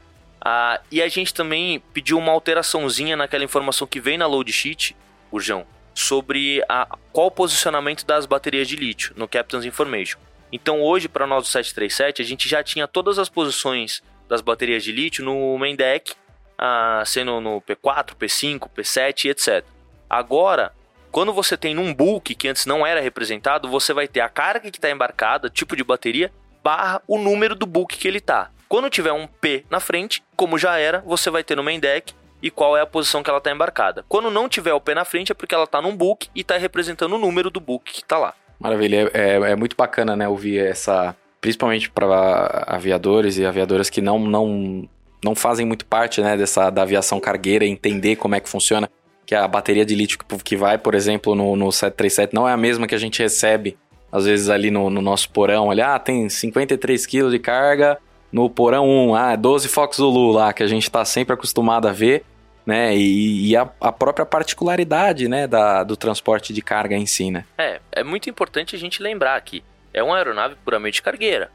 Ah, 0.48 0.80
e 0.92 1.02
a 1.02 1.08
gente 1.08 1.34
também 1.34 1.82
pediu 1.92 2.16
uma 2.16 2.30
alteraçãozinha 2.30 3.16
naquela 3.16 3.42
informação 3.42 3.84
que 3.84 3.98
vem 3.98 4.16
na 4.16 4.28
load 4.28 4.52
sheet, 4.52 4.94
Urjão, 5.32 5.66
sobre 5.92 6.62
a, 6.68 6.86
qual 7.12 7.26
o 7.26 7.30
posicionamento 7.32 8.06
das 8.06 8.26
baterias 8.26 8.68
de 8.68 8.76
lítio 8.76 9.12
no 9.16 9.26
Captain's 9.26 9.64
Information. 9.64 10.20
Então 10.52 10.80
hoje, 10.80 11.08
para 11.08 11.26
nós 11.26 11.42
do 11.42 11.48
737, 11.48 12.22
a 12.22 12.24
gente 12.24 12.48
já 12.48 12.62
tinha 12.62 12.86
todas 12.86 13.18
as 13.18 13.28
posições 13.28 14.04
das 14.28 14.40
baterias 14.40 14.84
de 14.84 14.92
lítio 14.92 15.24
no 15.24 15.58
main 15.58 15.74
deck, 15.74 16.14
ah, 16.56 17.02
sendo 17.04 17.40
no 17.40 17.60
P4, 17.60 18.14
P5, 18.14 18.70
P7, 18.70 19.30
etc. 19.30 19.64
Agora, 20.08 20.72
quando 21.10 21.32
você 21.32 21.56
tem 21.56 21.74
num 21.74 21.92
bulk 21.92 22.36
que 22.36 22.46
antes 22.46 22.66
não 22.66 22.86
era 22.86 23.00
representado, 23.00 23.68
você 23.68 23.92
vai 23.92 24.06
ter 24.06 24.20
a 24.20 24.28
carga 24.28 24.70
que 24.70 24.78
está 24.78 24.88
embarcada, 24.88 25.50
tipo 25.50 25.74
de 25.74 25.82
bateria, 25.82 26.32
barra 26.62 27.02
o 27.08 27.18
número 27.18 27.56
do 27.56 27.66
bulk 27.66 27.98
que 27.98 28.06
ele 28.06 28.18
está. 28.18 28.52
Quando 28.68 28.90
tiver 28.90 29.12
um 29.12 29.26
P 29.26 29.64
na 29.70 29.78
frente, 29.78 30.22
como 30.34 30.58
já 30.58 30.76
era, 30.78 31.02
você 31.06 31.30
vai 31.30 31.44
ter 31.44 31.56
no 31.56 31.62
main 31.62 31.78
deck 31.78 32.12
e 32.42 32.50
qual 32.50 32.76
é 32.76 32.80
a 32.80 32.86
posição 32.86 33.22
que 33.22 33.30
ela 33.30 33.38
está 33.38 33.50
embarcada. 33.50 34.04
Quando 34.08 34.30
não 34.30 34.48
tiver 34.48 34.72
o 34.72 34.80
P 34.80 34.94
na 34.94 35.04
frente, 35.04 35.32
é 35.32 35.34
porque 35.34 35.54
ela 35.54 35.64
está 35.64 35.80
num 35.80 35.96
bulk 35.96 36.28
e 36.34 36.40
está 36.40 36.56
representando 36.56 37.14
o 37.14 37.18
número 37.18 37.50
do 37.50 37.60
bulk 37.60 37.92
que 37.92 38.00
está 38.00 38.18
lá. 38.18 38.34
Maravilha, 38.58 39.10
é, 39.14 39.20
é, 39.20 39.52
é, 39.52 39.56
muito 39.56 39.76
bacana, 39.76 40.16
né, 40.16 40.28
ouvir 40.28 40.58
essa, 40.58 41.14
principalmente 41.40 41.90
para 41.90 42.64
aviadores 42.66 43.38
e 43.38 43.44
aviadoras 43.44 43.90
que 43.90 44.00
não, 44.00 44.18
não, 44.18 44.88
não 45.22 45.34
fazem 45.34 45.66
muito 45.66 45.84
parte, 45.84 46.20
né, 46.20 46.36
dessa, 46.36 46.70
da 46.70 46.82
aviação 46.82 47.20
cargueira, 47.20 47.64
entender 47.64 48.16
como 48.16 48.34
é 48.34 48.40
que 48.40 48.48
funciona, 48.48 48.90
que 49.26 49.34
a 49.34 49.46
bateria 49.46 49.84
de 49.84 49.94
lítio 49.94 50.18
que 50.42 50.56
vai, 50.56 50.78
por 50.78 50.94
exemplo, 50.94 51.34
no, 51.34 51.54
no 51.54 51.70
737 51.70 52.34
não 52.34 52.48
é 52.48 52.52
a 52.52 52.56
mesma 52.56 52.86
que 52.86 52.94
a 52.94 52.98
gente 52.98 53.22
recebe, 53.22 53.76
às 54.10 54.24
vezes 54.24 54.48
ali 54.48 54.70
no, 54.70 54.88
no 54.88 55.02
nosso 55.02 55.30
porão, 55.30 55.66
olha, 55.66 55.94
ah, 55.94 55.98
tem 55.98 56.28
53 56.28 57.04
quilos 57.06 57.32
de 57.32 57.38
carga 57.38 57.98
no 58.32 58.50
porão 58.50 58.88
1, 58.88 59.14
ah, 59.14 59.36
12 59.36 59.68
Fox 59.68 59.96
Zulu 59.96 60.32
lá, 60.32 60.52
que 60.52 60.62
a 60.62 60.66
gente 60.66 60.84
está 60.84 61.04
sempre 61.04 61.34
acostumado 61.34 61.88
a 61.88 61.92
ver, 61.92 62.24
né? 62.66 62.96
E, 62.96 63.50
e 63.50 63.56
a, 63.56 63.68
a, 63.80 63.92
própria 63.92 64.26
particularidade, 64.26 65.28
né, 65.28 65.46
da, 65.46 65.84
do 65.84 65.96
transporte 65.96 66.52
de 66.52 66.60
carga 66.60 66.96
em 66.96 67.06
si, 67.06 67.30
né? 67.30 67.44
É, 67.56 67.80
é 67.92 68.04
muito 68.04 68.28
importante 68.28 68.74
a 68.74 68.78
gente 68.78 69.02
lembrar 69.02 69.40
que 69.40 69.62
é 69.94 70.02
uma 70.02 70.16
aeronave 70.16 70.56
puramente 70.64 71.00
cargueira, 71.00 71.50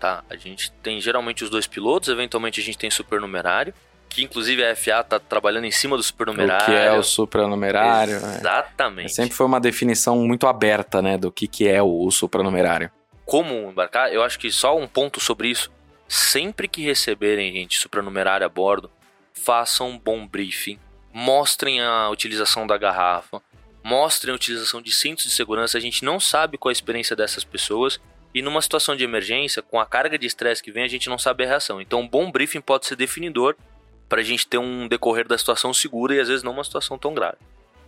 tá? 0.00 0.24
A 0.28 0.36
gente 0.36 0.72
tem 0.82 1.00
geralmente 1.00 1.44
os 1.44 1.50
dois 1.50 1.66
pilotos, 1.66 2.08
eventualmente 2.08 2.60
a 2.60 2.64
gente 2.64 2.76
tem 2.76 2.90
supernumerário, 2.90 3.72
que 4.08 4.22
inclusive 4.22 4.64
a 4.64 4.74
FA 4.74 5.04
tá 5.04 5.20
trabalhando 5.20 5.64
em 5.64 5.70
cima 5.70 5.96
do 5.96 6.02
supernumerário. 6.02 6.64
O 6.64 6.66
que 6.66 6.72
é 6.72 6.92
o 6.92 7.02
supernumerário. 7.02 8.20
Né? 8.20 8.36
Exatamente. 8.38 9.06
É. 9.06 9.08
Sempre 9.08 9.34
foi 9.34 9.46
uma 9.46 9.60
definição 9.60 10.18
muito 10.18 10.46
aberta, 10.46 11.00
né, 11.00 11.16
do 11.16 11.30
que, 11.30 11.46
que 11.46 11.68
é 11.68 11.82
o, 11.82 12.06
o 12.06 12.10
supernumerário. 12.10 12.90
Como 13.24 13.70
embarcar, 13.70 14.12
eu 14.12 14.22
acho 14.22 14.38
que 14.38 14.50
só 14.50 14.76
um 14.76 14.86
ponto 14.86 15.20
sobre 15.20 15.48
isso. 15.48 15.70
Sempre 16.08 16.68
que 16.68 16.82
receberem, 16.82 17.52
gente, 17.52 17.78
supernumerário 17.78 18.46
a 18.46 18.48
bordo, 18.48 18.90
façam 19.32 19.90
um 19.90 19.98
bom 19.98 20.26
briefing, 20.26 20.78
mostrem 21.12 21.80
a 21.80 22.08
utilização 22.10 22.66
da 22.66 22.76
garrafa, 22.76 23.42
mostrem 23.82 24.32
a 24.32 24.36
utilização 24.36 24.80
de 24.82 24.92
cintos 24.92 25.24
de 25.24 25.30
segurança. 25.30 25.78
A 25.78 25.80
gente 25.80 26.04
não 26.04 26.20
sabe 26.20 26.58
qual 26.58 26.70
a 26.70 26.72
experiência 26.72 27.16
dessas 27.16 27.44
pessoas 27.44 28.00
e 28.36 28.42
numa 28.42 28.60
situação 28.60 28.94
de 28.94 29.02
emergência, 29.02 29.62
com 29.62 29.80
a 29.80 29.86
carga 29.86 30.18
de 30.18 30.26
estresse 30.26 30.62
que 30.62 30.70
vem, 30.70 30.84
a 30.84 30.88
gente 30.88 31.08
não 31.08 31.16
sabe 31.16 31.44
a 31.44 31.46
reação. 31.46 31.80
Então, 31.80 32.00
um 32.00 32.08
bom 32.08 32.30
briefing 32.30 32.60
pode 32.60 32.84
ser 32.84 32.94
definidor 32.94 33.56
para 34.08 34.20
a 34.20 34.22
gente 34.22 34.46
ter 34.46 34.58
um 34.58 34.86
decorrer 34.86 35.26
da 35.26 35.38
situação 35.38 35.72
segura 35.72 36.14
e 36.14 36.20
às 36.20 36.28
vezes 36.28 36.42
não 36.42 36.52
uma 36.52 36.62
situação 36.62 36.98
tão 36.98 37.14
grave. 37.14 37.38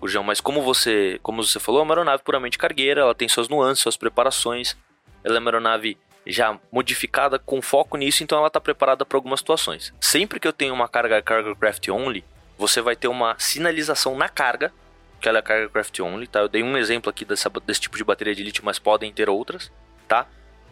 Gurjão, 0.01 0.25
mas 0.25 0.41
como 0.41 0.63
você, 0.63 1.21
como 1.23 1.43
você 1.43 1.61
falou, 1.61 1.81
é 1.81 1.85
uma 1.85 1.93
aeronave 1.93 2.23
puramente 2.23 2.57
cargueira, 2.57 3.03
ela 3.03 3.15
tem 3.15 3.29
suas 3.29 3.49
nuances, 3.49 3.83
suas 3.83 3.97
preparações. 3.97 4.75
Ela 5.23 5.37
é 5.37 5.39
uma 5.39 5.51
aeronave 5.51 5.99
já 6.29 6.59
modificada 6.71 7.39
com 7.39 7.63
foco 7.63 7.97
nisso, 7.97 8.23
então 8.23 8.39
ela 8.39 8.49
está 8.49 8.61
preparada 8.61 9.05
para 9.05 9.17
algumas 9.17 9.41
situações. 9.41 9.95
Sempre 9.99 10.39
que 10.39 10.47
eu 10.47 10.53
tenho 10.53 10.75
uma 10.75 10.87
carga 10.87 11.23
cargo 11.23 11.57
craft 11.57 11.89
only, 11.89 12.23
você 12.59 12.83
vai 12.83 12.95
ter 12.95 13.09
uma 13.09 13.35
sinalização 13.39 14.17
na 14.17 14.29
carga 14.29 14.73
que 15.21 15.29
ela 15.29 15.39
é 15.39 15.43
carga 15.43 15.69
craft 15.69 15.99
only, 16.01 16.27
tá? 16.27 16.41
Eu 16.41 16.49
dei 16.49 16.63
um 16.63 16.77
exemplo 16.77 17.11
aqui 17.11 17.25
dessa, 17.25 17.51
desse 17.67 17.81
tipo 17.81 17.97
de 17.97 18.05
bateria 18.05 18.35
de 18.35 18.43
lítio, 18.43 18.65
mas 18.65 18.79
podem 18.79 19.13
ter 19.13 19.29
outras, 19.29 19.73
tá? 20.07 20.27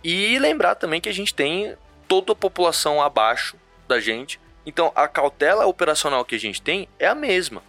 E 0.04 0.38
lembrar 0.38 0.76
também 0.76 1.00
que 1.00 1.08
a 1.08 1.14
gente 1.14 1.34
tem 1.34 1.74
toda 2.06 2.32
a 2.32 2.36
população 2.36 3.02
abaixo 3.02 3.56
da 3.88 3.98
gente, 3.98 4.38
então 4.64 4.92
a 4.94 5.08
cautela 5.08 5.66
operacional 5.66 6.24
que 6.24 6.34
a 6.34 6.38
gente 6.38 6.62
tem 6.62 6.88
é 6.98 7.06
a 7.06 7.14
mesma. 7.14 7.62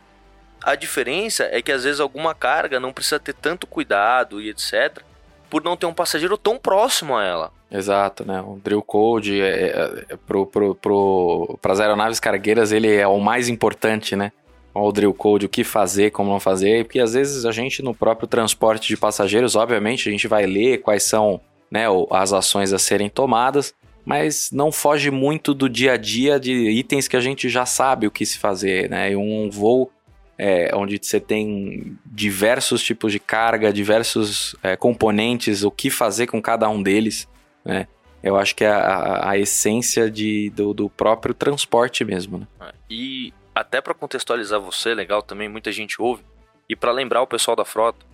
A 0.61 0.75
diferença 0.75 1.47
é 1.51 1.61
que 1.61 1.71
às 1.71 1.83
vezes 1.83 1.99
alguma 1.99 2.35
carga 2.35 2.79
não 2.79 2.93
precisa 2.93 3.19
ter 3.19 3.33
tanto 3.33 3.65
cuidado 3.65 4.41
e 4.41 4.49
etc, 4.49 5.01
por 5.49 5.63
não 5.63 5.77
ter 5.77 5.85
um 5.85 5.93
passageiro 5.93 6.37
tão 6.37 6.59
próximo 6.59 7.15
a 7.15 7.23
ela. 7.23 7.56
Exato, 7.69 8.25
né? 8.25 8.41
O 8.41 8.59
drill 8.63 8.81
code 8.81 9.41
é, 9.41 9.47
é, 9.47 10.05
é 10.09 10.15
pro, 10.15 10.45
pro, 10.45 10.73
pro, 10.75 11.59
para 11.61 11.73
as 11.73 11.79
aeronaves 11.79 12.19
cargueiras 12.19 12.71
ele 12.71 12.93
é 12.93 13.05
o 13.05 13.19
mais 13.19 13.49
importante, 13.49 14.15
né? 14.15 14.31
O 14.73 14.91
drill 14.91 15.13
code, 15.13 15.47
o 15.47 15.49
que 15.49 15.63
fazer, 15.63 16.11
como 16.11 16.29
não 16.29 16.39
fazer, 16.39 16.85
porque 16.85 16.99
às 16.99 17.13
vezes 17.13 17.45
a 17.45 17.51
gente 17.51 17.81
no 17.81 17.93
próprio 17.93 18.27
transporte 18.27 18.87
de 18.87 18.95
passageiros, 18.95 19.55
obviamente, 19.55 20.07
a 20.07 20.11
gente 20.11 20.27
vai 20.27 20.45
ler 20.45 20.81
quais 20.81 21.03
são 21.03 21.41
né, 21.69 21.85
as 22.11 22.31
ações 22.31 22.71
a 22.71 22.79
serem 22.79 23.09
tomadas, 23.09 23.73
mas 24.05 24.49
não 24.53 24.71
foge 24.71 25.11
muito 25.11 25.53
do 25.53 25.67
dia 25.67 25.93
a 25.93 25.97
dia 25.97 26.39
de 26.39 26.53
itens 26.69 27.07
que 27.07 27.17
a 27.17 27.19
gente 27.19 27.49
já 27.49 27.65
sabe 27.65 28.07
o 28.07 28.11
que 28.11 28.25
se 28.25 28.37
fazer, 28.37 28.89
né? 28.89 29.17
Um 29.17 29.49
voo 29.49 29.91
é, 30.37 30.71
onde 30.73 30.99
você 31.01 31.19
tem 31.19 31.97
diversos 32.05 32.81
tipos 32.81 33.11
de 33.11 33.19
carga, 33.19 33.73
diversos 33.73 34.55
é, 34.63 34.77
componentes, 34.77 35.63
o 35.63 35.71
que 35.71 35.89
fazer 35.89 36.27
com 36.27 36.41
cada 36.41 36.69
um 36.69 36.81
deles 36.81 37.27
né? 37.67 37.87
Eu 38.23 38.35
acho 38.35 38.55
que 38.55 38.63
é 38.63 38.69
a, 38.69 39.29
a 39.29 39.37
essência 39.37 40.09
de, 40.09 40.49
do, 40.49 40.73
do, 40.73 40.89
próprio 40.89 41.33
transporte 41.33 42.03
mesmo, 42.03 42.39
né? 42.39 42.47
É, 42.61 42.73
e 42.89 43.33
até 43.53 43.79
para 43.81 43.93
contextualizar 43.93 44.59
você, 44.59 44.95
legal 44.95 45.21
também, 45.21 45.47
muita 45.47 45.71
gente 45.71 46.01
ouve, 46.01 46.23
e 46.69 46.75
para 46.75 46.91
lembrar 46.91 47.21
o 47.21 47.27
pessoal 47.27 47.55
da 47.55 47.65
frota, 47.65 48.05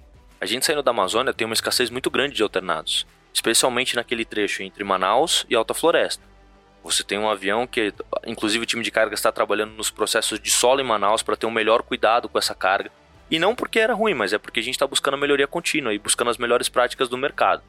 a 0.41 0.45
gente 0.45 0.65
saindo 0.65 0.83
da 0.83 0.91
Amazônia 0.91 1.33
tem 1.33 1.45
uma 1.45 1.53
escassez 1.53 1.89
muito 1.89 2.09
grande 2.09 2.35
de 2.35 2.43
alternados, 2.43 3.05
especialmente 3.33 3.95
naquele 3.95 4.25
trecho 4.25 4.61
entre 4.61 4.83
Manaus 4.83 5.45
e 5.49 5.55
Alta 5.55 5.73
Floresta. 5.73 6.23
Você 6.83 7.01
tem 7.01 7.17
um 7.17 7.29
avião 7.29 7.65
que, 7.65 7.93
inclusive, 8.25 8.63
o 8.63 8.65
time 8.65 8.83
de 8.83 8.91
carga 8.91 9.13
está 9.13 9.31
trabalhando 9.31 9.71
nos 9.71 9.89
processos 9.89 10.37
de 10.37 10.51
solo 10.51 10.81
em 10.81 10.83
Manaus 10.83 11.23
para 11.23 11.37
ter 11.37 11.45
um 11.45 11.51
melhor 11.51 11.81
cuidado 11.81 12.27
com 12.27 12.37
essa 12.37 12.53
carga. 12.53 12.91
E 13.31 13.39
não 13.39 13.55
porque 13.55 13.79
era 13.79 13.93
ruim, 13.93 14.13
mas 14.13 14.33
é 14.33 14.37
porque 14.37 14.59
a 14.59 14.63
gente 14.63 14.75
está 14.75 14.85
buscando 14.85 15.13
a 15.13 15.17
melhoria 15.17 15.47
contínua 15.47 15.93
e 15.93 15.97
buscando 15.97 16.29
as 16.29 16.37
melhores 16.37 16.67
práticas 16.67 17.07
do 17.07 17.17
mercado. 17.17 17.63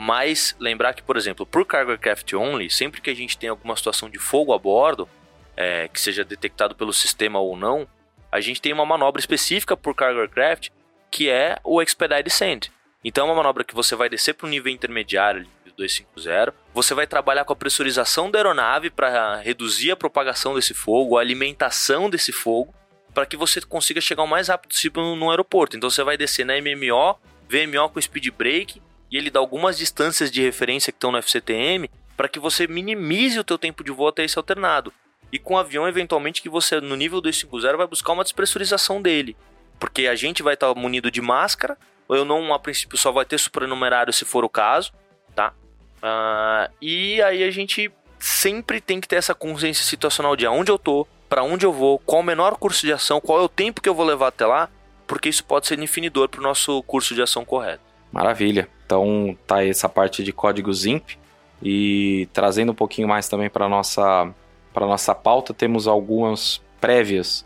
Mas 0.00 0.54
lembrar 0.60 0.94
que, 0.94 1.02
por 1.02 1.16
exemplo, 1.16 1.44
por 1.44 1.66
cargo 1.66 1.90
aircraft 1.90 2.32
only, 2.34 2.70
sempre 2.70 3.00
que 3.00 3.10
a 3.10 3.14
gente 3.14 3.36
tem 3.36 3.50
alguma 3.50 3.74
situação 3.74 4.08
de 4.08 4.16
fogo 4.16 4.52
a 4.52 4.58
bordo, 4.58 5.08
é, 5.56 5.88
que 5.88 6.00
seja 6.00 6.24
detectado 6.24 6.76
pelo 6.76 6.92
sistema 6.92 7.40
ou 7.40 7.56
não, 7.56 7.84
a 8.30 8.40
gente 8.40 8.62
tem 8.62 8.72
uma 8.72 8.86
manobra 8.86 9.18
específica 9.18 9.76
por 9.76 9.96
cargo 9.96 10.20
aircraft, 10.20 10.68
que 11.10 11.28
é 11.28 11.58
o 11.64 11.82
expedite 11.82 12.22
descent. 12.22 12.68
Então 13.02 13.26
é 13.26 13.30
uma 13.30 13.34
manobra 13.34 13.64
que 13.64 13.74
você 13.74 13.96
vai 13.96 14.08
descer 14.08 14.34
para 14.34 14.46
o 14.46 14.48
nível 14.48 14.72
intermediário 14.72 15.42
do 15.64 15.72
250, 15.72 16.54
você 16.72 16.94
vai 16.94 17.08
trabalhar 17.08 17.44
com 17.44 17.52
a 17.52 17.56
pressurização 17.56 18.30
da 18.30 18.38
aeronave 18.38 18.90
para 18.90 19.38
reduzir 19.38 19.90
a 19.90 19.96
propagação 19.96 20.54
desse 20.54 20.74
fogo, 20.74 21.18
a 21.18 21.20
alimentação 21.20 22.08
desse 22.08 22.30
fogo, 22.30 22.72
para 23.12 23.26
que 23.26 23.36
você 23.36 23.60
consiga 23.60 24.00
chegar 24.00 24.22
o 24.22 24.28
mais 24.28 24.46
rápido 24.46 24.70
possível 24.70 25.16
no 25.16 25.28
aeroporto. 25.28 25.76
Então 25.76 25.90
você 25.90 26.04
vai 26.04 26.16
descer 26.16 26.46
na 26.46 26.54
MMO, 26.54 27.18
VMO 27.48 27.88
com 27.88 28.00
speed 28.00 28.28
brake 28.30 28.80
e 29.10 29.16
ele 29.16 29.30
dá 29.30 29.40
algumas 29.40 29.78
distâncias 29.78 30.30
de 30.30 30.42
referência 30.42 30.92
que 30.92 30.96
estão 30.96 31.12
no 31.12 31.18
FCTM 31.18 31.90
para 32.16 32.28
que 32.28 32.38
você 32.38 32.66
minimize 32.66 33.38
o 33.38 33.44
teu 33.44 33.56
tempo 33.56 33.84
de 33.84 33.92
voo 33.92 34.08
até 34.08 34.24
esse 34.24 34.38
alternado. 34.38 34.92
E 35.30 35.38
com 35.38 35.54
o 35.54 35.58
avião, 35.58 35.86
eventualmente, 35.86 36.42
que 36.42 36.48
você, 36.48 36.80
no 36.80 36.96
nível 36.96 37.20
250, 37.20 37.76
vai 37.76 37.86
buscar 37.86 38.12
uma 38.12 38.24
despressurização 38.24 39.00
dele. 39.00 39.36
Porque 39.78 40.06
a 40.06 40.14
gente 40.14 40.42
vai 40.42 40.54
estar 40.54 40.74
munido 40.74 41.10
de 41.10 41.20
máscara, 41.20 41.76
ou 42.08 42.16
eu 42.16 42.24
não, 42.24 42.52
a 42.52 42.58
princípio, 42.58 42.98
só 42.98 43.12
vai 43.12 43.24
ter 43.24 43.38
supranumerário 43.38 44.12
se 44.12 44.24
for 44.24 44.44
o 44.44 44.48
caso, 44.48 44.92
tá? 45.34 45.52
Uh, 45.98 46.72
e 46.80 47.22
aí 47.22 47.44
a 47.44 47.50
gente 47.50 47.92
sempre 48.18 48.80
tem 48.80 49.00
que 49.00 49.06
ter 49.06 49.16
essa 49.16 49.34
consciência 49.34 49.84
situacional 49.84 50.34
de 50.34 50.46
aonde 50.46 50.72
eu 50.72 50.78
tô, 50.78 51.06
para 51.28 51.42
onde 51.42 51.66
eu 51.66 51.72
vou, 51.72 51.98
qual 51.98 52.20
o 52.22 52.24
menor 52.24 52.56
curso 52.56 52.86
de 52.86 52.92
ação, 52.92 53.20
qual 53.20 53.38
é 53.38 53.42
o 53.42 53.48
tempo 53.48 53.80
que 53.80 53.88
eu 53.88 53.94
vou 53.94 54.06
levar 54.06 54.28
até 54.28 54.46
lá, 54.46 54.68
porque 55.06 55.28
isso 55.28 55.44
pode 55.44 55.66
ser 55.66 55.76
definidor 55.76 56.28
para 56.28 56.40
o 56.40 56.42
nosso 56.42 56.82
curso 56.84 57.14
de 57.14 57.22
ação 57.22 57.44
correto. 57.44 57.82
Maravilha. 58.10 58.68
Então 58.88 59.36
tá 59.46 59.62
essa 59.62 59.86
parte 59.86 60.24
de 60.24 60.32
código 60.32 60.72
ZIMP 60.72 61.18
e 61.62 62.26
trazendo 62.32 62.72
um 62.72 62.74
pouquinho 62.74 63.06
mais 63.06 63.28
também 63.28 63.50
para 63.50 63.68
nossa 63.68 64.32
para 64.72 64.86
nossa 64.86 65.14
pauta 65.14 65.52
temos 65.52 65.86
algumas 65.86 66.62
prévias, 66.80 67.44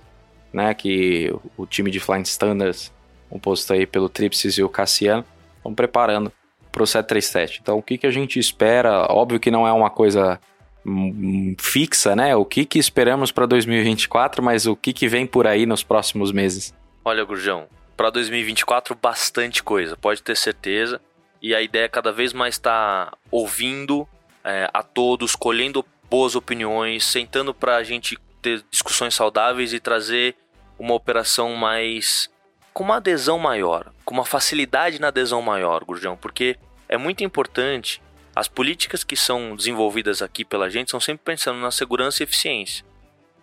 né, 0.52 0.72
que 0.72 1.34
o 1.56 1.66
time 1.66 1.90
de 1.90 1.98
Flying 1.98 2.22
Standards, 2.22 2.92
composto 3.28 3.72
aí 3.72 3.86
pelo 3.86 4.08
Tripsis 4.08 4.56
e 4.58 4.62
o 4.62 4.68
Cassiano, 4.68 5.24
estão 5.56 5.74
preparando 5.74 6.30
para 6.70 6.82
o 6.82 6.86
737. 6.86 7.60
Então 7.60 7.78
o 7.78 7.82
que 7.82 7.98
que 7.98 8.06
a 8.06 8.10
gente 8.10 8.38
espera? 8.38 9.06
Óbvio 9.10 9.40
que 9.40 9.50
não 9.50 9.66
é 9.66 9.72
uma 9.72 9.90
coisa 9.90 10.38
hum, 10.86 11.56
fixa, 11.58 12.14
né? 12.14 12.36
O 12.36 12.44
que 12.44 12.64
que 12.64 12.78
esperamos 12.78 13.32
para 13.32 13.46
2024, 13.46 14.42
mas 14.42 14.66
o 14.66 14.76
que 14.76 14.92
que 14.92 15.08
vem 15.08 15.26
por 15.26 15.48
aí 15.48 15.66
nos 15.66 15.82
próximos 15.82 16.30
meses? 16.30 16.72
Olha, 17.04 17.24
Gurjão, 17.24 17.66
para 17.96 18.10
2024 18.10 18.96
bastante 19.00 19.60
coisa, 19.62 19.96
pode 19.96 20.22
ter 20.22 20.36
certeza 20.36 21.00
e 21.42 21.54
a 21.54 21.60
ideia 21.60 21.86
é 21.86 21.88
cada 21.88 22.12
vez 22.12 22.32
mais 22.32 22.54
estar 22.54 23.10
tá 23.10 23.18
ouvindo 23.30 24.08
é, 24.44 24.70
a 24.72 24.82
todos, 24.82 25.34
colhendo 25.34 25.84
boas 26.08 26.36
opiniões, 26.36 27.04
sentando 27.04 27.52
para 27.52 27.76
a 27.76 27.82
gente 27.82 28.16
ter 28.40 28.64
discussões 28.70 29.14
saudáveis 29.14 29.72
e 29.72 29.80
trazer 29.80 30.36
uma 30.78 30.94
operação 30.94 31.54
mais 31.54 32.30
com 32.72 32.84
uma 32.84 32.96
adesão 32.96 33.38
maior, 33.38 33.92
com 34.04 34.14
uma 34.14 34.24
facilidade 34.24 35.00
na 35.00 35.08
adesão 35.08 35.42
maior, 35.42 35.84
Gurjão, 35.84 36.16
porque 36.16 36.56
é 36.88 36.96
muito 36.96 37.24
importante. 37.24 38.00
As 38.34 38.48
políticas 38.48 39.04
que 39.04 39.16
são 39.16 39.54
desenvolvidas 39.54 40.22
aqui 40.22 40.44
pela 40.44 40.70
gente 40.70 40.90
são 40.90 41.00
sempre 41.00 41.22
pensando 41.24 41.58
na 41.58 41.70
segurança 41.70 42.22
e 42.22 42.24
eficiência. 42.24 42.84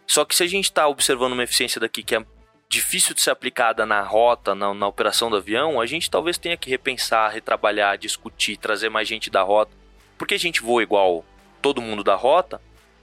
Só 0.08 0.26
que 0.26 0.36
se 0.36 0.42
a 0.42 0.48
gente 0.48 0.66
está 0.66 0.88
observando 0.88 1.34
uma 1.34 1.44
eficiência 1.44 1.80
daqui 1.80 2.02
que 2.02 2.16
é 2.16 2.26
difícil 2.70 3.16
de 3.16 3.22
ser 3.22 3.32
aplicada 3.32 3.84
na 3.86 4.02
rota, 4.02 4.54
na, 4.54 4.74
na, 4.74 4.88
operação 4.88 5.30
do 5.30 5.38
avião, 5.38 5.82
a 5.82 5.88
gente 5.88 6.10
talvez 6.10 6.38
tenha 6.38 6.56
que 6.56 6.70
repensar, 6.70 7.32
retrabalhar, 7.32 7.98
discutir, 7.98 8.58
trazer 8.58 8.90
mais 8.90 9.08
gente 9.08 9.30
da 9.32 9.42
rota. 9.42 9.72
Porque 10.18 10.36
a 10.36 10.40
gente 10.40 10.62
voa 10.62 10.84
igual 10.84 11.26
todo 11.62 11.82
mundo 11.82 12.04
da 12.04 12.14
rota, 12.14 12.62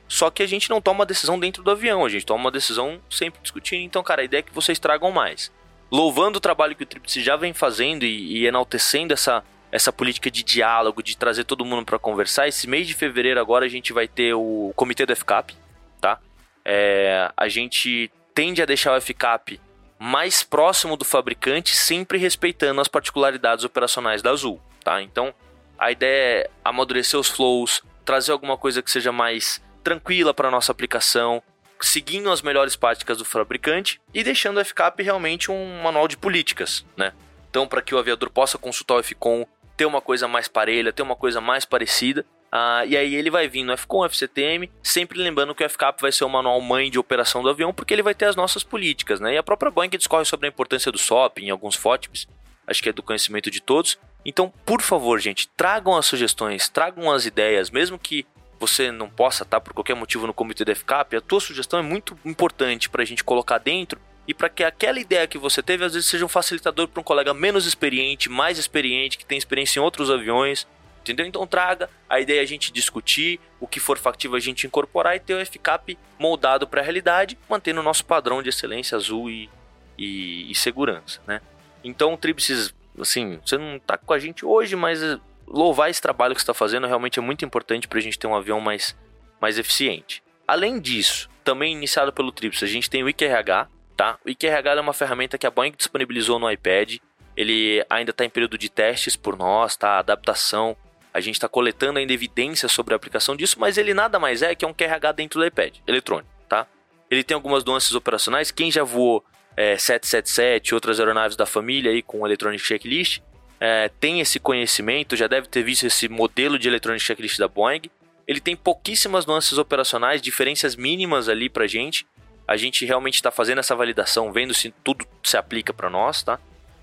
só 0.08 0.30
que 0.30 0.42
a 0.42 0.46
gente 0.46 0.70
não 0.70 0.80
toma 0.80 1.04
decisão 1.04 1.38
dentro 1.38 1.64
do 1.64 1.70
avião, 1.70 2.04
a 2.04 2.08
gente 2.08 2.24
toma 2.24 2.44
uma 2.44 2.50
decisão 2.50 3.00
sempre 3.10 3.40
discutindo. 3.42 3.80
Então, 3.80 4.04
cara, 4.04 4.22
a 4.22 4.24
ideia 4.24 4.38
é 4.38 4.42
que 4.42 4.54
vocês 4.54 4.78
tragam 4.78 5.10
mais. 5.10 5.50
Louvando 5.90 6.38
o 6.38 6.40
trabalho 6.40 6.76
que 6.76 6.84
o 6.84 6.86
Tríplice 6.86 7.20
já 7.22 7.36
vem 7.36 7.52
fazendo 7.52 8.04
e, 8.04 8.38
e 8.38 8.46
enaltecendo 8.46 9.12
essa, 9.12 9.42
essa 9.72 9.92
política 9.92 10.30
de 10.30 10.44
diálogo, 10.44 11.02
de 11.02 11.16
trazer 11.16 11.44
todo 11.44 11.64
mundo 11.64 11.84
para 11.84 11.98
conversar, 11.98 12.46
esse 12.46 12.68
mês 12.68 12.86
de 12.86 12.94
fevereiro 12.94 13.40
agora 13.40 13.64
a 13.64 13.68
gente 13.68 13.92
vai 13.92 14.06
ter 14.06 14.32
o 14.34 14.72
comitê 14.76 15.04
do 15.04 15.16
FCAP, 15.16 15.54
tá? 16.00 16.20
É, 16.64 17.30
a 17.36 17.48
gente 17.48 18.10
tende 18.36 18.60
a 18.60 18.66
deixar 18.66 18.94
o 18.94 19.00
FCAP 19.00 19.58
mais 19.98 20.42
próximo 20.42 20.94
do 20.94 21.06
fabricante, 21.06 21.74
sempre 21.74 22.18
respeitando 22.18 22.82
as 22.82 22.86
particularidades 22.86 23.64
operacionais 23.64 24.20
da 24.20 24.30
Azul, 24.30 24.60
tá? 24.84 25.00
Então, 25.00 25.34
a 25.78 25.90
ideia 25.90 26.42
é 26.42 26.50
amadurecer 26.62 27.18
os 27.18 27.30
flows, 27.30 27.82
trazer 28.04 28.32
alguma 28.32 28.58
coisa 28.58 28.82
que 28.82 28.90
seja 28.90 29.10
mais 29.10 29.62
tranquila 29.82 30.34
para 30.34 30.50
nossa 30.50 30.70
aplicação, 30.70 31.42
seguindo 31.80 32.30
as 32.30 32.42
melhores 32.42 32.76
práticas 32.76 33.16
do 33.16 33.24
fabricante 33.24 33.98
e 34.12 34.22
deixando 34.22 34.60
o 34.60 34.64
FCAP 34.64 35.02
realmente 35.02 35.50
um 35.50 35.82
manual 35.82 36.06
de 36.06 36.18
políticas, 36.18 36.84
né? 36.94 37.14
Então, 37.48 37.66
para 37.66 37.80
que 37.80 37.94
o 37.94 37.98
aviador 37.98 38.28
possa 38.28 38.58
consultar 38.58 38.96
o 38.96 39.02
FCOM, 39.02 39.46
ter 39.78 39.86
uma 39.86 40.02
coisa 40.02 40.28
mais 40.28 40.46
parelha, 40.46 40.92
ter 40.92 41.02
uma 41.02 41.16
coisa 41.16 41.40
mais 41.40 41.64
parecida 41.64 42.22
Uh, 42.52 42.86
e 42.86 42.96
aí 42.96 43.14
ele 43.14 43.30
vai 43.30 43.48
vir 43.48 43.64
no 43.64 43.76
FCOM, 43.76 44.04
FCTM, 44.04 44.70
sempre 44.82 45.18
lembrando 45.18 45.54
que 45.54 45.64
o 45.64 45.68
FCAP 45.68 46.00
vai 46.00 46.12
ser 46.12 46.24
o 46.24 46.28
manual 46.28 46.60
mãe 46.60 46.90
de 46.90 46.98
operação 46.98 47.42
do 47.42 47.50
avião, 47.50 47.74
porque 47.74 47.92
ele 47.92 48.02
vai 48.02 48.14
ter 48.14 48.26
as 48.26 48.36
nossas 48.36 48.62
políticas, 48.62 49.20
né? 49.20 49.34
E 49.34 49.36
a 49.36 49.42
própria 49.42 49.70
Boeing 49.70 49.90
discorre 49.90 50.24
sobre 50.24 50.46
a 50.46 50.48
importância 50.48 50.90
do 50.90 50.98
SOP 50.98 51.38
em 51.38 51.50
alguns 51.50 51.74
FOTPs, 51.74 52.26
acho 52.66 52.82
que 52.82 52.88
é 52.88 52.92
do 52.92 53.02
conhecimento 53.02 53.50
de 53.50 53.60
todos. 53.60 53.98
Então, 54.24 54.52
por 54.64 54.80
favor, 54.80 55.20
gente, 55.20 55.48
tragam 55.56 55.96
as 55.96 56.06
sugestões, 56.06 56.68
tragam 56.68 57.10
as 57.10 57.26
ideias, 57.26 57.70
mesmo 57.70 57.98
que 57.98 58.26
você 58.58 58.90
não 58.90 59.08
possa 59.08 59.42
estar 59.42 59.60
por 59.60 59.74
qualquer 59.74 59.94
motivo 59.94 60.26
no 60.26 60.32
comitê 60.32 60.64
do 60.64 60.74
FCAP, 60.74 61.16
a 61.16 61.20
tua 61.20 61.40
sugestão 61.40 61.78
é 61.78 61.82
muito 61.82 62.18
importante 62.24 62.88
para 62.88 63.02
a 63.02 63.04
gente 63.04 63.22
colocar 63.22 63.58
dentro 63.58 64.00
e 64.26 64.34
para 64.34 64.48
que 64.48 64.64
aquela 64.64 64.98
ideia 64.98 65.26
que 65.26 65.38
você 65.38 65.62
teve 65.62 65.84
às 65.84 65.94
vezes 65.94 66.08
seja 66.08 66.24
um 66.24 66.28
facilitador 66.28 66.88
para 66.88 67.00
um 67.00 67.04
colega 67.04 67.32
menos 67.32 67.66
experiente, 67.66 68.28
mais 68.28 68.58
experiente, 68.58 69.18
que 69.18 69.26
tem 69.26 69.38
experiência 69.38 69.78
em 69.78 69.82
outros 69.82 70.10
aviões 70.10 70.66
Entendeu? 71.06 71.26
Então 71.26 71.46
traga, 71.46 71.88
a 72.08 72.20
ideia 72.20 72.42
a 72.42 72.44
gente 72.44 72.72
discutir, 72.72 73.38
o 73.60 73.66
que 73.66 73.78
for 73.78 73.96
factível 73.96 74.36
a 74.36 74.40
gente 74.40 74.66
incorporar 74.66 75.14
e 75.14 75.20
ter 75.20 75.34
o 75.34 75.46
FCAP 75.46 75.96
moldado 76.18 76.66
para 76.66 76.80
a 76.80 76.84
realidade, 76.84 77.38
mantendo 77.48 77.80
o 77.80 77.82
nosso 77.82 78.04
padrão 78.04 78.42
de 78.42 78.48
excelência 78.48 78.96
azul 78.96 79.30
e, 79.30 79.48
e, 79.96 80.50
e 80.50 80.54
segurança, 80.54 81.20
né? 81.26 81.40
Então 81.84 82.14
o 82.14 82.16
Tripsis, 82.16 82.74
assim, 83.00 83.38
você 83.44 83.56
não 83.56 83.76
está 83.76 83.96
com 83.96 84.12
a 84.12 84.18
gente 84.18 84.44
hoje, 84.44 84.74
mas 84.74 85.00
eh, 85.00 85.18
louvar 85.46 85.88
esse 85.88 86.02
trabalho 86.02 86.34
que 86.34 86.40
você 86.40 86.44
está 86.44 86.54
fazendo 86.54 86.86
realmente 86.86 87.18
é 87.20 87.22
muito 87.22 87.44
importante 87.44 87.86
para 87.86 87.98
a 87.98 88.02
gente 88.02 88.18
ter 88.18 88.26
um 88.26 88.34
avião 88.34 88.60
mais, 88.60 88.96
mais 89.40 89.58
eficiente. 89.58 90.20
Além 90.48 90.80
disso, 90.80 91.30
também 91.44 91.72
iniciado 91.72 92.12
pelo 92.12 92.32
Trips, 92.32 92.62
a 92.62 92.66
gente 92.66 92.90
tem 92.90 93.04
o 93.04 93.08
IQRH, 93.08 93.68
tá? 93.96 94.18
O 94.24 94.30
IQRH 94.30 94.78
é 94.78 94.80
uma 94.80 94.92
ferramenta 94.92 95.38
que 95.38 95.46
a 95.46 95.50
Boeing 95.50 95.74
disponibilizou 95.76 96.38
no 96.38 96.50
iPad. 96.50 96.96
Ele 97.36 97.84
ainda 97.88 98.10
está 98.10 98.24
em 98.24 98.30
período 98.30 98.58
de 98.58 98.68
testes 98.68 99.14
por 99.14 99.36
nós, 99.36 99.76
tá? 99.76 99.98
Adaptação. 99.98 100.76
A 101.16 101.20
gente 101.20 101.36
está 101.36 101.48
coletando 101.48 101.98
ainda 101.98 102.12
evidências 102.12 102.70
sobre 102.70 102.92
a 102.92 102.96
aplicação 102.96 103.34
disso, 103.34 103.58
mas 103.58 103.78
ele 103.78 103.94
nada 103.94 104.18
mais 104.18 104.42
é 104.42 104.54
que 104.54 104.66
é 104.66 104.68
um 104.68 104.74
QRH 104.74 105.12
dentro 105.12 105.40
do 105.40 105.46
iPad, 105.46 105.76
eletrônico, 105.86 106.28
tá? 106.46 106.66
Ele 107.10 107.24
tem 107.24 107.34
algumas 107.34 107.64
nuances 107.64 107.94
operacionais. 107.94 108.50
Quem 108.50 108.70
já 108.70 108.84
voou 108.84 109.24
é, 109.56 109.78
777 109.78 110.74
outras 110.74 111.00
aeronaves 111.00 111.34
da 111.34 111.46
família 111.46 111.90
aí 111.90 112.02
com 112.02 112.26
Electronic 112.26 112.62
Checklist 112.62 113.22
é, 113.58 113.88
tem 113.98 114.20
esse 114.20 114.38
conhecimento, 114.38 115.16
já 115.16 115.26
deve 115.26 115.48
ter 115.48 115.62
visto 115.62 115.86
esse 115.86 116.06
modelo 116.06 116.58
de 116.58 116.68
Electronic 116.68 117.02
Checklist 117.02 117.38
da 117.38 117.48
Boeing. 117.48 117.90
Ele 118.28 118.38
tem 118.38 118.54
pouquíssimas 118.54 119.24
nuances 119.24 119.56
operacionais, 119.56 120.20
diferenças 120.20 120.76
mínimas 120.76 121.30
ali 121.30 121.48
pra 121.48 121.66
gente. 121.66 122.06
A 122.46 122.58
gente 122.58 122.84
realmente 122.84 123.14
está 123.14 123.30
fazendo 123.30 123.60
essa 123.60 123.74
validação, 123.74 124.30
vendo 124.32 124.52
se 124.52 124.70
tudo 124.84 125.06
se 125.22 125.38
aplica 125.38 125.72
para 125.72 125.88
nós, 125.88 126.22
tá? 126.22 126.38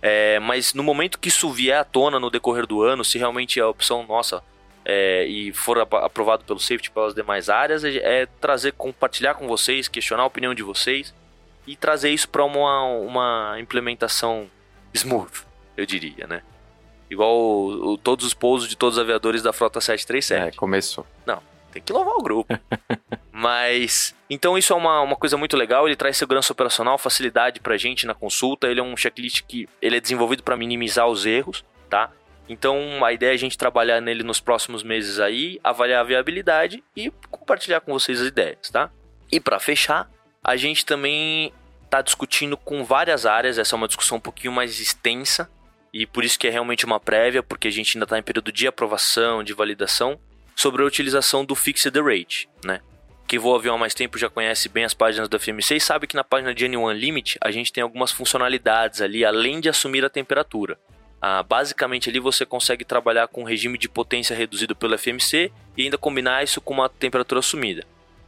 É, 0.06 0.38
mas 0.42 0.74
no 0.74 0.84
momento 0.84 1.18
que 1.18 1.30
isso 1.30 1.50
vier 1.50 1.80
à 1.80 1.84
tona 1.86 2.20
no 2.20 2.30
decorrer 2.30 2.68
do 2.68 2.84
ano, 2.84 3.06
se 3.06 3.18
realmente 3.18 3.58
é 3.58 3.64
a 3.64 3.70
opção 3.70 4.06
nossa 4.06 4.44
é, 4.84 5.26
e 5.26 5.54
for 5.54 5.80
aprovado 5.80 6.44
pelo 6.44 6.60
safety 6.60 6.92
pelas 6.92 7.16
demais 7.16 7.48
áreas, 7.48 7.86
é, 7.86 7.96
é 8.24 8.26
trazer, 8.26 8.74
compartilhar 8.74 9.36
com 9.36 9.48
vocês, 9.48 9.88
questionar 9.88 10.24
a 10.24 10.26
opinião 10.26 10.54
de 10.54 10.62
vocês 10.62 11.14
e 11.66 11.78
trazer 11.78 12.10
isso 12.10 12.28
para 12.28 12.44
uma, 12.44 12.84
uma 12.84 13.56
implementação 13.62 14.52
smooth, 14.94 15.46
eu 15.78 15.86
diria, 15.86 16.28
né? 16.28 16.42
Igual 17.10 17.34
o, 17.34 17.94
o, 17.94 17.98
todos 17.98 18.26
os 18.26 18.34
pousos 18.34 18.68
de 18.68 18.76
todos 18.76 18.98
os 18.98 19.02
aviadores 19.02 19.42
da 19.42 19.54
frota 19.54 19.80
737. 19.80 20.56
É, 20.56 20.58
começou. 20.58 21.08
Não, 21.26 21.42
tem 21.72 21.82
que 21.82 21.94
louvar 21.94 22.16
o 22.16 22.22
grupo. 22.22 22.54
Mas, 23.44 24.16
então 24.30 24.58
isso 24.58 24.72
é 24.72 24.76
uma, 24.78 25.02
uma 25.02 25.18
coisa 25.18 25.36
muito 25.36 25.58
legal, 25.58 25.86
ele 25.86 25.98
traz 25.98 26.16
segurança 26.16 26.54
operacional, 26.54 26.98
facilidade 26.98 27.60
pra 27.60 27.76
gente 27.76 28.08
na 28.08 28.14
consulta, 28.14 28.68
ele 28.70 28.80
é 28.80 28.84
um 28.84 28.96
checklist 28.96 29.42
que 29.46 29.68
ele 29.82 29.98
é 29.98 30.00
desenvolvido 30.00 30.42
para 30.42 30.56
minimizar 30.56 31.10
os 31.10 31.26
erros, 31.26 31.62
tá? 31.90 32.10
Então 32.48 33.04
a 33.04 33.12
ideia 33.12 33.32
é 33.32 33.34
a 33.34 33.38
gente 33.38 33.58
trabalhar 33.58 34.00
nele 34.00 34.24
nos 34.24 34.40
próximos 34.40 34.82
meses 34.82 35.20
aí, 35.20 35.60
avaliar 35.62 36.00
a 36.00 36.04
viabilidade 36.06 36.82
e 36.96 37.12
compartilhar 37.30 37.82
com 37.82 37.92
vocês 37.92 38.22
as 38.22 38.28
ideias, 38.28 38.70
tá? 38.70 38.90
E 39.30 39.42
para 39.42 39.60
fechar, 39.60 40.10
a 40.42 40.56
gente 40.56 40.86
também 40.86 41.52
está 41.84 42.02
discutindo 42.02 42.56
com 42.56 42.86
várias 42.86 43.26
áreas, 43.26 43.58
essa 43.58 43.76
é 43.76 43.78
uma 43.78 43.90
discussão 43.90 44.20
um 44.20 44.22
pouquinho 44.22 44.54
mais 44.54 44.80
extensa, 44.80 45.50
e 45.92 46.08
por 46.08 46.24
isso 46.24 46.40
que 46.40 46.48
é 46.48 46.50
realmente 46.50 46.86
uma 46.86 46.98
prévia, 46.98 47.44
porque 47.44 47.68
a 47.68 47.72
gente 47.72 47.98
ainda 47.98 48.06
está 48.06 48.18
em 48.18 48.24
período 48.24 48.54
de 48.54 48.68
aprovação, 48.68 49.44
de 49.44 49.54
validação, 49.54 50.18
sobre 50.56 50.82
a 50.82 50.86
utilização 50.86 51.44
do 51.44 51.56
Fixed 51.56 52.00
Rate, 52.00 52.48
né? 52.64 52.80
Quem 53.34 53.40
voa 53.40 53.58
avião 53.58 53.74
há 53.74 53.78
mais 53.80 53.96
tempo 53.96 54.16
já 54.16 54.30
conhece 54.30 54.70
bem 54.70 54.84
as 54.84 54.94
páginas 54.94 55.28
da 55.28 55.40
FMC 55.40 55.78
e 55.78 55.80
sabe 55.80 56.06
que 56.06 56.16
na 56.16 56.24
página 56.24 56.54
de 56.54 56.68
N1 56.68 56.94
Limit 56.94 57.36
a 57.42 57.50
gente 57.50 57.74
tem 57.74 57.82
algumas 57.82 58.12
funcionalidades 58.12 59.02
ali, 59.02 59.26
além 59.26 59.60
de 59.60 59.68
assumir 59.68 60.06
a 60.06 60.10
temperatura. 60.10 60.78
Ah, 61.20 61.42
basicamente 61.42 62.12
ali 62.12 62.20
você 62.20 62.46
consegue 62.46 62.86
trabalhar 62.86 63.28
com 63.28 63.42
um 63.42 63.44
regime 63.44 63.76
de 63.76 63.90
potência 63.90 64.36
reduzido 64.36 64.76
pelo 64.76 64.96
FMC 65.00 65.52
e 65.76 65.82
ainda 65.82 65.98
combinar 65.98 66.44
isso 66.44 66.62
com 66.62 66.76
uma 66.76 66.88
temperatura 66.88 67.40
assumida. 67.40 67.84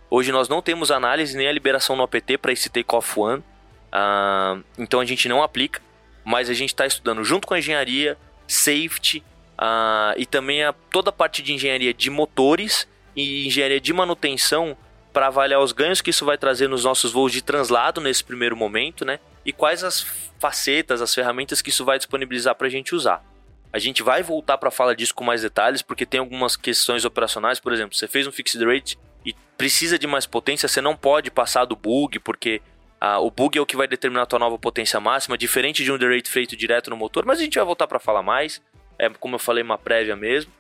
Hoje 0.09 0.31
nós 0.31 0.49
não 0.49 0.59
temos 0.59 0.89
análise 0.89 1.37
nem 1.37 1.47
a 1.47 1.51
liberação 1.51 1.95
no 1.95 2.01
APT 2.01 2.39
para 2.39 2.51
esse 2.51 2.67
Takeoff 2.67 3.19
One, 3.19 3.43
ah, 3.91 4.57
então 4.75 4.99
a 4.99 5.05
gente 5.05 5.29
não 5.29 5.43
aplica, 5.43 5.83
mas 6.23 6.49
a 6.49 6.53
gente 6.55 6.69
está 6.69 6.87
estudando 6.87 7.23
junto 7.23 7.45
com 7.45 7.53
a 7.53 7.59
engenharia, 7.59 8.17
safety, 8.47 9.23
Uh, 9.57 10.11
e 10.17 10.25
também 10.25 10.65
a, 10.65 10.73
toda 10.91 11.11
a 11.11 11.13
parte 11.13 11.41
de 11.41 11.53
engenharia 11.53 11.93
de 11.93 12.09
motores 12.09 12.85
e 13.15 13.47
engenharia 13.47 13.79
de 13.79 13.93
manutenção 13.93 14.75
para 15.15 15.27
avaliar 15.27 15.61
os 15.61 15.71
ganhos 15.71 16.01
que 16.01 16.09
isso 16.09 16.25
vai 16.25 16.37
trazer 16.37 16.67
nos 16.67 16.83
nossos 16.83 17.13
voos 17.13 17.31
de 17.31 17.41
translado 17.41 18.01
nesse 18.01 18.21
primeiro 18.21 18.53
momento, 18.53 19.05
né? 19.05 19.17
E 19.45 19.53
quais 19.53 19.81
as 19.81 20.05
facetas, 20.37 21.01
as 21.01 21.15
ferramentas 21.15 21.61
que 21.61 21.69
isso 21.69 21.85
vai 21.85 21.97
disponibilizar 21.97 22.53
para 22.53 22.67
a 22.67 22.69
gente 22.69 22.93
usar. 22.93 23.23
A 23.71 23.79
gente 23.79 24.03
vai 24.03 24.21
voltar 24.21 24.57
para 24.57 24.69
falar 24.69 24.93
disso 24.93 25.15
com 25.15 25.23
mais 25.23 25.41
detalhes, 25.41 25.81
porque 25.81 26.05
tem 26.05 26.19
algumas 26.19 26.57
questões 26.57 27.05
operacionais, 27.05 27.61
por 27.61 27.71
exemplo, 27.71 27.95
você 27.95 28.09
fez 28.09 28.27
um 28.27 28.31
fixed 28.31 28.61
rate 28.65 28.99
e 29.25 29.33
precisa 29.57 29.97
de 29.97 30.05
mais 30.05 30.25
potência, 30.25 30.67
você 30.67 30.81
não 30.81 30.97
pode 30.97 31.31
passar 31.31 31.63
do 31.63 31.77
bug, 31.77 32.19
porque 32.19 32.61
ah, 32.99 33.19
o 33.19 33.31
bug 33.31 33.57
é 33.57 33.61
o 33.61 33.65
que 33.65 33.77
vai 33.77 33.87
determinar 33.87 34.23
a 34.23 34.25
tua 34.25 34.39
nova 34.39 34.59
potência 34.59 34.99
máxima, 34.99 35.37
diferente 35.37 35.81
de 35.81 35.93
um 35.93 35.97
rate 35.97 36.29
feito 36.29 36.57
direto 36.57 36.89
no 36.89 36.97
motor, 36.97 37.23
mas 37.25 37.39
a 37.39 37.41
gente 37.41 37.55
vai 37.55 37.63
voltar 37.63 37.87
para 37.87 37.99
falar 37.99 38.21
mais. 38.21 38.61
É, 38.99 39.07
como 39.07 39.35
eu 39.35 39.39
falei, 39.39 39.63
uma 39.63 39.77
prévia 39.77 40.15
mesmo. 40.17 40.51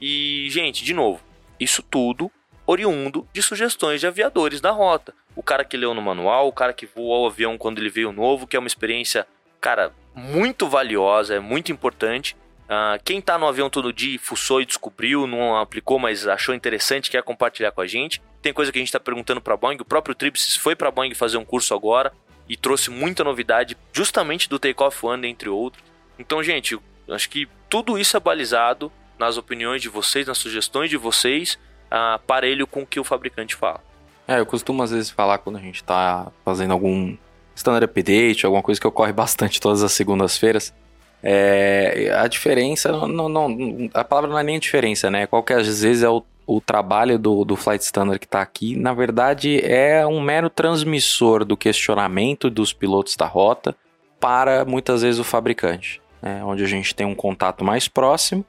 E, 0.00 0.48
gente, 0.48 0.82
de 0.82 0.94
novo, 0.94 1.20
isso 1.60 1.82
tudo 1.82 2.30
oriundo 2.68 3.26
de 3.32 3.42
sugestões 3.42 3.98
de 3.98 4.06
aviadores 4.06 4.60
da 4.60 4.70
rota. 4.70 5.14
O 5.34 5.42
cara 5.42 5.64
que 5.64 5.74
leu 5.74 5.94
no 5.94 6.02
manual, 6.02 6.46
o 6.46 6.52
cara 6.52 6.74
que 6.74 6.84
voou 6.84 7.24
o 7.24 7.26
avião 7.26 7.56
quando 7.56 7.78
ele 7.78 7.88
veio 7.88 8.12
novo, 8.12 8.46
que 8.46 8.56
é 8.56 8.58
uma 8.58 8.68
experiência, 8.68 9.26
cara, 9.58 9.90
muito 10.14 10.68
valiosa, 10.68 11.34
é 11.34 11.40
muito 11.40 11.72
importante. 11.72 12.36
Uh, 12.64 13.02
quem 13.02 13.22
tá 13.22 13.38
no 13.38 13.48
avião 13.48 13.70
todo 13.70 13.90
dia, 13.90 14.18
fuçou 14.18 14.60
e 14.60 14.66
descobriu, 14.66 15.26
não 15.26 15.56
aplicou, 15.56 15.98
mas 15.98 16.28
achou 16.28 16.54
interessante, 16.54 17.10
quer 17.10 17.22
compartilhar 17.22 17.72
com 17.72 17.80
a 17.80 17.86
gente. 17.86 18.20
Tem 18.42 18.52
coisa 18.52 18.70
que 18.70 18.78
a 18.78 18.82
gente 18.82 18.92
tá 18.92 19.00
perguntando 19.00 19.40
pra 19.40 19.56
Boeing. 19.56 19.78
O 19.80 19.84
próprio 19.86 20.14
Tripsis 20.14 20.54
foi 20.54 20.76
pra 20.76 20.90
Boeing 20.90 21.14
fazer 21.14 21.38
um 21.38 21.46
curso 21.46 21.72
agora 21.74 22.12
e 22.46 22.54
trouxe 22.54 22.90
muita 22.90 23.24
novidade, 23.24 23.78
justamente 23.94 24.46
do 24.46 24.58
Takeoff 24.58 25.06
One, 25.06 25.26
entre 25.26 25.48
outros. 25.48 25.82
Então, 26.18 26.42
gente, 26.42 26.78
acho 27.08 27.30
que 27.30 27.48
tudo 27.70 27.98
isso 27.98 28.14
é 28.14 28.20
balizado 28.20 28.92
nas 29.18 29.38
opiniões 29.38 29.80
de 29.80 29.88
vocês, 29.88 30.26
nas 30.26 30.36
sugestões 30.36 30.90
de 30.90 30.98
vocês, 30.98 31.58
uh, 31.90 32.18
parelho 32.26 32.66
com 32.66 32.82
o 32.82 32.86
que 32.86 33.00
o 33.00 33.04
fabricante 33.04 33.54
fala. 33.54 33.80
É, 34.26 34.38
eu 34.38 34.46
costumo 34.46 34.82
às 34.82 34.90
vezes 34.90 35.10
falar 35.10 35.38
quando 35.38 35.56
a 35.56 35.60
gente 35.60 35.76
está 35.76 36.28
fazendo 36.44 36.72
algum 36.72 37.16
standard 37.54 37.84
update, 37.84 38.44
alguma 38.44 38.62
coisa 38.62 38.80
que 38.80 38.86
ocorre 38.86 39.12
bastante 39.14 39.60
todas 39.60 39.82
as 39.82 39.92
segundas-feiras. 39.92 40.74
É, 41.22 42.14
a 42.16 42.28
diferença, 42.28 42.92
não, 42.92 43.28
não, 43.28 43.56
a 43.92 44.04
palavra 44.04 44.30
não 44.30 44.38
é 44.38 44.42
nem 44.42 44.58
diferença, 44.58 45.10
né? 45.10 45.26
Qual 45.26 45.42
que 45.42 45.52
às 45.52 45.66
vezes 45.66 46.02
é 46.04 46.08
o, 46.08 46.22
o 46.46 46.60
trabalho 46.60 47.18
do, 47.18 47.44
do 47.44 47.56
Flight 47.56 47.82
Standard 47.84 48.20
que 48.20 48.26
está 48.26 48.40
aqui, 48.40 48.76
na 48.76 48.94
verdade 48.94 49.60
é 49.64 50.06
um 50.06 50.20
mero 50.20 50.48
transmissor 50.48 51.44
do 51.44 51.56
questionamento 51.56 52.48
dos 52.48 52.72
pilotos 52.72 53.16
da 53.16 53.26
rota 53.26 53.74
para 54.20 54.64
muitas 54.64 55.02
vezes 55.02 55.18
o 55.18 55.24
fabricante 55.24 56.00
né, 56.22 56.42
onde 56.44 56.62
a 56.62 56.66
gente 56.66 56.94
tem 56.94 57.06
um 57.06 57.14
contato 57.14 57.64
mais 57.64 57.88
próximo. 57.88 58.44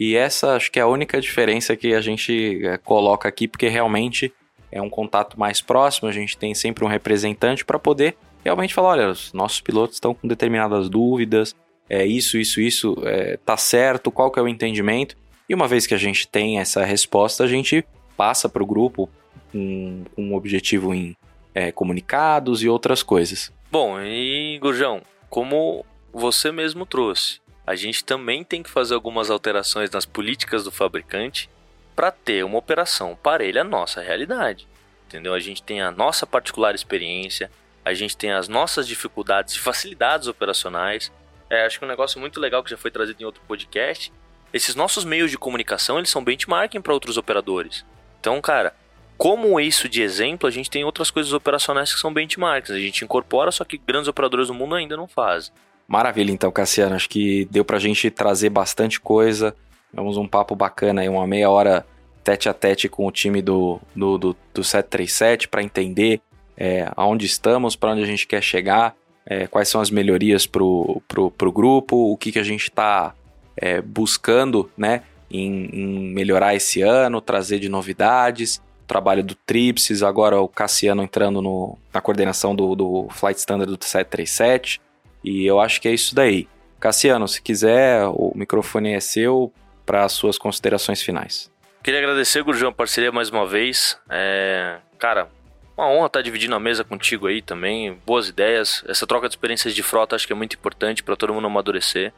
E 0.00 0.16
essa 0.16 0.56
acho 0.56 0.72
que 0.72 0.78
é 0.78 0.82
a 0.82 0.86
única 0.86 1.20
diferença 1.20 1.76
que 1.76 1.92
a 1.92 2.00
gente 2.00 2.64
é, 2.64 2.78
coloca 2.78 3.28
aqui, 3.28 3.46
porque 3.46 3.68
realmente 3.68 4.32
é 4.72 4.80
um 4.80 4.88
contato 4.88 5.38
mais 5.38 5.60
próximo, 5.60 6.08
a 6.08 6.12
gente 6.12 6.38
tem 6.38 6.54
sempre 6.54 6.82
um 6.82 6.88
representante 6.88 7.66
para 7.66 7.78
poder 7.78 8.16
realmente 8.42 8.72
falar: 8.72 8.88
olha, 8.88 9.10
os 9.10 9.30
nossos 9.34 9.60
pilotos 9.60 9.96
estão 9.96 10.14
com 10.14 10.26
determinadas 10.26 10.88
dúvidas, 10.88 11.54
é 11.86 12.06
isso, 12.06 12.38
isso, 12.38 12.62
isso, 12.62 12.96
é, 13.04 13.36
tá 13.44 13.58
certo, 13.58 14.10
qual 14.10 14.30
que 14.30 14.38
é 14.38 14.42
o 14.42 14.48
entendimento. 14.48 15.16
E 15.46 15.54
uma 15.54 15.68
vez 15.68 15.86
que 15.86 15.92
a 15.92 15.98
gente 15.98 16.26
tem 16.26 16.58
essa 16.58 16.82
resposta, 16.82 17.44
a 17.44 17.46
gente 17.46 17.84
passa 18.16 18.48
para 18.48 18.62
o 18.62 18.66
grupo 18.66 19.10
com, 19.52 20.04
com 20.16 20.22
um 20.22 20.34
objetivo 20.34 20.94
em 20.94 21.14
é, 21.54 21.70
comunicados 21.72 22.62
e 22.62 22.68
outras 22.68 23.02
coisas. 23.02 23.52
Bom, 23.70 24.00
e 24.00 24.58
Gurjão, 24.62 25.02
como 25.28 25.84
você 26.10 26.50
mesmo 26.50 26.86
trouxe. 26.86 27.40
A 27.70 27.76
gente 27.76 28.02
também 28.02 28.42
tem 28.42 28.64
que 28.64 28.68
fazer 28.68 28.94
algumas 28.94 29.30
alterações 29.30 29.88
nas 29.92 30.04
políticas 30.04 30.64
do 30.64 30.72
fabricante 30.72 31.48
para 31.94 32.10
ter 32.10 32.44
uma 32.44 32.58
operação 32.58 33.14
parelha 33.14 33.60
à 33.60 33.64
nossa 33.64 34.00
realidade. 34.00 34.66
Entendeu? 35.06 35.32
A 35.32 35.38
gente 35.38 35.62
tem 35.62 35.80
a 35.80 35.92
nossa 35.92 36.26
particular 36.26 36.74
experiência, 36.74 37.48
a 37.84 37.94
gente 37.94 38.16
tem 38.16 38.32
as 38.32 38.48
nossas 38.48 38.88
dificuldades 38.88 39.54
e 39.54 39.60
facilidades 39.60 40.26
operacionais. 40.26 41.12
É, 41.48 41.64
acho 41.64 41.78
que 41.78 41.84
um 41.84 41.88
negócio 41.88 42.18
muito 42.18 42.40
legal 42.40 42.64
que 42.64 42.70
já 42.70 42.76
foi 42.76 42.90
trazido 42.90 43.22
em 43.22 43.24
outro 43.24 43.40
podcast. 43.46 44.12
Esses 44.52 44.74
nossos 44.74 45.04
meios 45.04 45.30
de 45.30 45.38
comunicação, 45.38 45.96
eles 45.96 46.10
são 46.10 46.24
benchmarking 46.24 46.80
para 46.80 46.92
outros 46.92 47.16
operadores. 47.16 47.86
Então, 48.18 48.40
cara, 48.40 48.74
como 49.16 49.60
isso 49.60 49.88
de 49.88 50.02
exemplo, 50.02 50.48
a 50.48 50.50
gente 50.50 50.68
tem 50.68 50.82
outras 50.82 51.08
coisas 51.08 51.32
operacionais 51.32 51.94
que 51.94 52.00
são 52.00 52.12
benchmarks. 52.12 52.72
A 52.72 52.80
gente 52.80 53.04
incorpora, 53.04 53.52
só 53.52 53.64
que 53.64 53.78
grandes 53.78 54.08
operadores 54.08 54.48
do 54.48 54.54
mundo 54.54 54.74
ainda 54.74 54.96
não 54.96 55.06
fazem. 55.06 55.52
Maravilha, 55.90 56.30
então, 56.30 56.52
Cassiano. 56.52 56.94
Acho 56.94 57.08
que 57.08 57.46
deu 57.46 57.64
pra 57.64 57.80
gente 57.80 58.12
trazer 58.12 58.48
bastante 58.48 59.00
coisa. 59.00 59.56
Vamos 59.92 60.16
um 60.16 60.28
papo 60.28 60.54
bacana 60.54 61.00
aí, 61.00 61.08
uma 61.08 61.26
meia 61.26 61.50
hora 61.50 61.84
tete 62.22 62.48
a 62.48 62.54
tete 62.54 62.88
com 62.88 63.08
o 63.08 63.10
time 63.10 63.42
do, 63.42 63.80
do, 63.92 64.16
do, 64.16 64.36
do 64.54 64.62
737 64.62 65.48
para 65.48 65.64
entender 65.64 66.20
é, 66.56 66.88
aonde 66.94 67.26
estamos, 67.26 67.74
para 67.74 67.90
onde 67.90 68.04
a 68.04 68.06
gente 68.06 68.24
quer 68.24 68.40
chegar, 68.40 68.94
é, 69.26 69.48
quais 69.48 69.68
são 69.68 69.80
as 69.80 69.90
melhorias 69.90 70.46
pro, 70.46 71.02
pro, 71.08 71.28
pro 71.32 71.50
grupo, 71.50 71.96
o 71.96 72.16
que, 72.16 72.30
que 72.30 72.38
a 72.38 72.44
gente 72.44 72.64
está 72.64 73.12
é, 73.56 73.82
buscando 73.82 74.70
né, 74.76 75.02
em, 75.28 75.64
em, 75.72 76.12
melhorar 76.12 76.54
esse 76.54 76.82
ano, 76.82 77.20
trazer 77.20 77.58
de 77.58 77.68
novidades. 77.68 78.62
Trabalho 78.86 79.24
do 79.24 79.34
Tripsis, 79.34 80.04
agora 80.04 80.40
o 80.40 80.46
Cassiano 80.46 81.02
entrando 81.02 81.42
no, 81.42 81.76
na 81.92 82.00
coordenação 82.00 82.54
do, 82.54 82.76
do 82.76 83.08
Flight 83.10 83.40
Standard 83.40 83.76
do 83.76 83.84
737. 83.84 84.80
E 85.22 85.44
eu 85.46 85.60
acho 85.60 85.80
que 85.80 85.88
é 85.88 85.92
isso 85.92 86.14
daí. 86.14 86.48
Cassiano, 86.78 87.28
se 87.28 87.42
quiser, 87.42 88.06
o 88.06 88.32
microfone 88.34 88.94
é 88.94 89.00
seu 89.00 89.52
para 89.84 90.04
as 90.04 90.12
suas 90.12 90.38
considerações 90.38 91.02
finais. 91.02 91.50
Queria 91.82 92.00
agradecer, 92.00 92.42
Gurjão, 92.42 92.70
a 92.70 92.72
parceria 92.72 93.10
mais 93.12 93.30
uma 93.30 93.46
vez. 93.46 93.98
É... 94.08 94.78
Cara, 94.98 95.28
uma 95.76 95.88
honra 95.88 96.06
estar 96.06 96.22
dividindo 96.22 96.54
a 96.54 96.60
mesa 96.60 96.84
contigo 96.84 97.26
aí 97.26 97.40
também. 97.40 97.98
Boas 98.06 98.28
ideias. 98.28 98.84
Essa 98.86 99.06
troca 99.06 99.28
de 99.28 99.34
experiências 99.34 99.74
de 99.74 99.82
frota 99.82 100.14
acho 100.14 100.26
que 100.26 100.32
é 100.32 100.36
muito 100.36 100.54
importante 100.54 101.02
para 101.02 101.16
todo 101.16 101.32
mundo 101.32 101.46
amadurecer. 101.46 102.12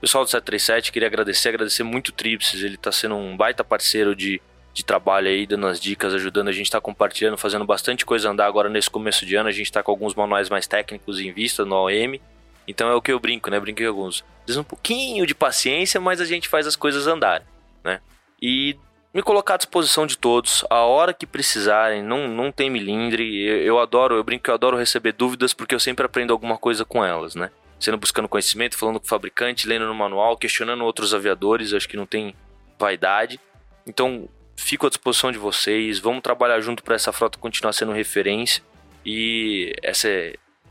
Pessoal 0.00 0.24
do 0.24 0.30
737, 0.30 0.92
queria 0.92 1.08
agradecer, 1.08 1.48
agradecer 1.48 1.82
muito 1.82 2.08
o 2.08 2.12
Tripsis. 2.12 2.62
Ele 2.62 2.74
está 2.74 2.92
sendo 2.92 3.14
um 3.14 3.36
baita 3.36 3.64
parceiro 3.64 4.14
de, 4.14 4.42
de 4.72 4.84
trabalho 4.84 5.28
aí, 5.28 5.46
dando 5.46 5.66
as 5.66 5.80
dicas, 5.80 6.12
ajudando 6.12 6.48
a 6.48 6.52
gente 6.52 6.66
está 6.66 6.80
compartilhando, 6.80 7.38
fazendo 7.38 7.64
bastante 7.64 8.04
coisa 8.04 8.28
andar 8.28 8.46
agora 8.46 8.68
nesse 8.68 8.90
começo 8.90 9.24
de 9.24 9.36
ano. 9.36 9.48
A 9.48 9.52
gente 9.52 9.66
está 9.66 9.82
com 9.82 9.90
alguns 9.90 10.14
manuais 10.14 10.50
mais 10.50 10.66
técnicos 10.66 11.20
em 11.20 11.32
vista 11.32 11.64
no 11.64 11.86
OM. 11.86 12.20
Então 12.66 12.88
é 12.88 12.94
o 12.94 13.02
que 13.02 13.12
eu 13.12 13.20
brinco, 13.20 13.50
né? 13.50 13.60
Brinquei 13.60 13.86
alguns. 13.86 14.24
Diz 14.46 14.56
um 14.56 14.64
pouquinho 14.64 15.26
de 15.26 15.34
paciência, 15.34 16.00
mas 16.00 16.20
a 16.20 16.24
gente 16.24 16.48
faz 16.48 16.66
as 16.66 16.76
coisas 16.76 17.06
andarem, 17.06 17.46
né? 17.82 18.00
E 18.40 18.76
me 19.12 19.22
colocar 19.22 19.54
à 19.54 19.56
disposição 19.56 20.06
de 20.06 20.18
todos, 20.18 20.64
a 20.68 20.80
hora 20.80 21.14
que 21.14 21.26
precisarem, 21.26 22.02
não, 22.02 22.26
não 22.26 22.50
tem 22.50 22.68
milindre. 22.68 23.44
Eu, 23.44 23.62
eu 23.62 23.78
adoro, 23.78 24.16
eu 24.16 24.24
brinco 24.24 24.44
que 24.44 24.50
eu 24.50 24.54
adoro 24.54 24.76
receber 24.76 25.12
dúvidas 25.12 25.54
porque 25.54 25.74
eu 25.74 25.80
sempre 25.80 26.04
aprendo 26.04 26.32
alguma 26.32 26.58
coisa 26.58 26.84
com 26.84 27.04
elas, 27.04 27.34
né? 27.34 27.50
Sendo 27.78 27.96
buscando 27.96 28.28
conhecimento, 28.28 28.76
falando 28.76 28.98
com 28.98 29.06
o 29.06 29.08
fabricante, 29.08 29.68
lendo 29.68 29.86
no 29.86 29.94
manual, 29.94 30.36
questionando 30.36 30.84
outros 30.84 31.14
aviadores, 31.14 31.72
acho 31.72 31.88
que 31.88 31.96
não 31.96 32.06
tem 32.06 32.34
vaidade. 32.78 33.38
Então, 33.86 34.28
fico 34.56 34.86
à 34.86 34.88
disposição 34.88 35.30
de 35.30 35.38
vocês, 35.38 35.98
vamos 35.98 36.22
trabalhar 36.22 36.60
junto 36.60 36.82
para 36.82 36.94
essa 36.94 37.12
frota 37.12 37.38
continuar 37.38 37.72
sendo 37.72 37.92
referência 37.92 38.62
e 39.04 39.72
essa, 39.82 40.08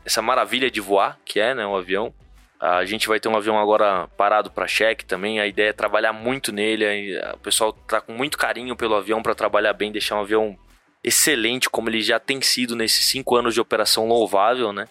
essa 0.04 0.22
maravilha 0.22 0.70
de 0.70 0.80
voar, 0.80 1.18
que 1.24 1.40
é, 1.40 1.54
né, 1.54 1.66
um 1.66 1.76
avião, 1.76 2.12
a 2.60 2.84
gente 2.84 3.08
vai 3.08 3.20
ter 3.20 3.28
um 3.28 3.36
avião 3.36 3.58
agora 3.58 4.08
parado 4.16 4.50
para 4.50 4.66
cheque 4.66 5.04
também. 5.04 5.38
A 5.38 5.46
ideia 5.46 5.68
é 5.68 5.72
trabalhar 5.72 6.14
muito 6.14 6.50
nele. 6.50 7.18
O 7.34 7.38
pessoal 7.38 7.72
tá 7.72 8.00
com 8.00 8.12
muito 8.12 8.38
carinho 8.38 8.74
pelo 8.74 8.94
avião 8.94 9.22
para 9.22 9.34
trabalhar 9.34 9.74
bem, 9.74 9.92
deixar 9.92 10.16
um 10.16 10.20
avião 10.20 10.56
excelente, 11.02 11.68
como 11.68 11.90
ele 11.90 12.00
já 12.00 12.18
tem 12.18 12.40
sido 12.40 12.74
nesses 12.74 13.04
cinco 13.04 13.36
anos 13.36 13.52
de 13.52 13.60
operação 13.60 14.08
louvável, 14.08 14.72
né? 14.72 14.88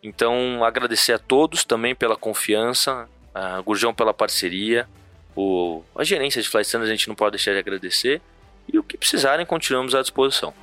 Então, 0.00 0.62
agradecer 0.64 1.12
a 1.12 1.18
todos 1.18 1.64
também 1.64 1.92
pela 1.92 2.16
confiança, 2.16 3.08
a 3.34 3.60
Gurjão 3.62 3.92
pela 3.92 4.14
parceria, 4.14 4.88
o, 5.34 5.82
a 5.96 6.04
gerência 6.04 6.40
de 6.40 6.48
Flight 6.48 6.66
Standards 6.66 6.92
a 6.92 6.94
gente 6.94 7.08
não 7.08 7.16
pode 7.16 7.32
deixar 7.32 7.52
de 7.52 7.58
agradecer. 7.58 8.20
E 8.72 8.78
o 8.78 8.82
que 8.84 8.96
precisarem, 8.96 9.44
continuamos 9.44 9.94
à 9.94 10.00
disposição. 10.00 10.54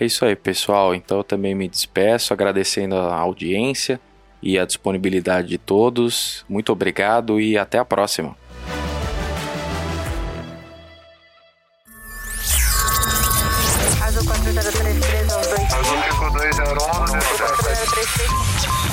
É 0.00 0.06
isso 0.06 0.24
aí, 0.24 0.34
pessoal. 0.34 0.94
Então 0.94 1.18
eu 1.18 1.24
também 1.24 1.54
me 1.54 1.68
despeço 1.68 2.32
agradecendo 2.32 2.96
a 2.96 3.14
audiência 3.14 4.00
e 4.42 4.58
a 4.58 4.64
disponibilidade 4.64 5.48
de 5.48 5.58
todos. 5.58 6.42
Muito 6.48 6.72
obrigado 6.72 7.38
e 7.38 7.58
até 7.58 7.78
a 7.78 7.84
próxima. 7.84 8.34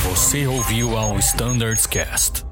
Você 0.04 0.46
ouviu 0.46 0.98
ao 0.98 1.18
Standards 1.20 1.86
Cast. 1.86 2.47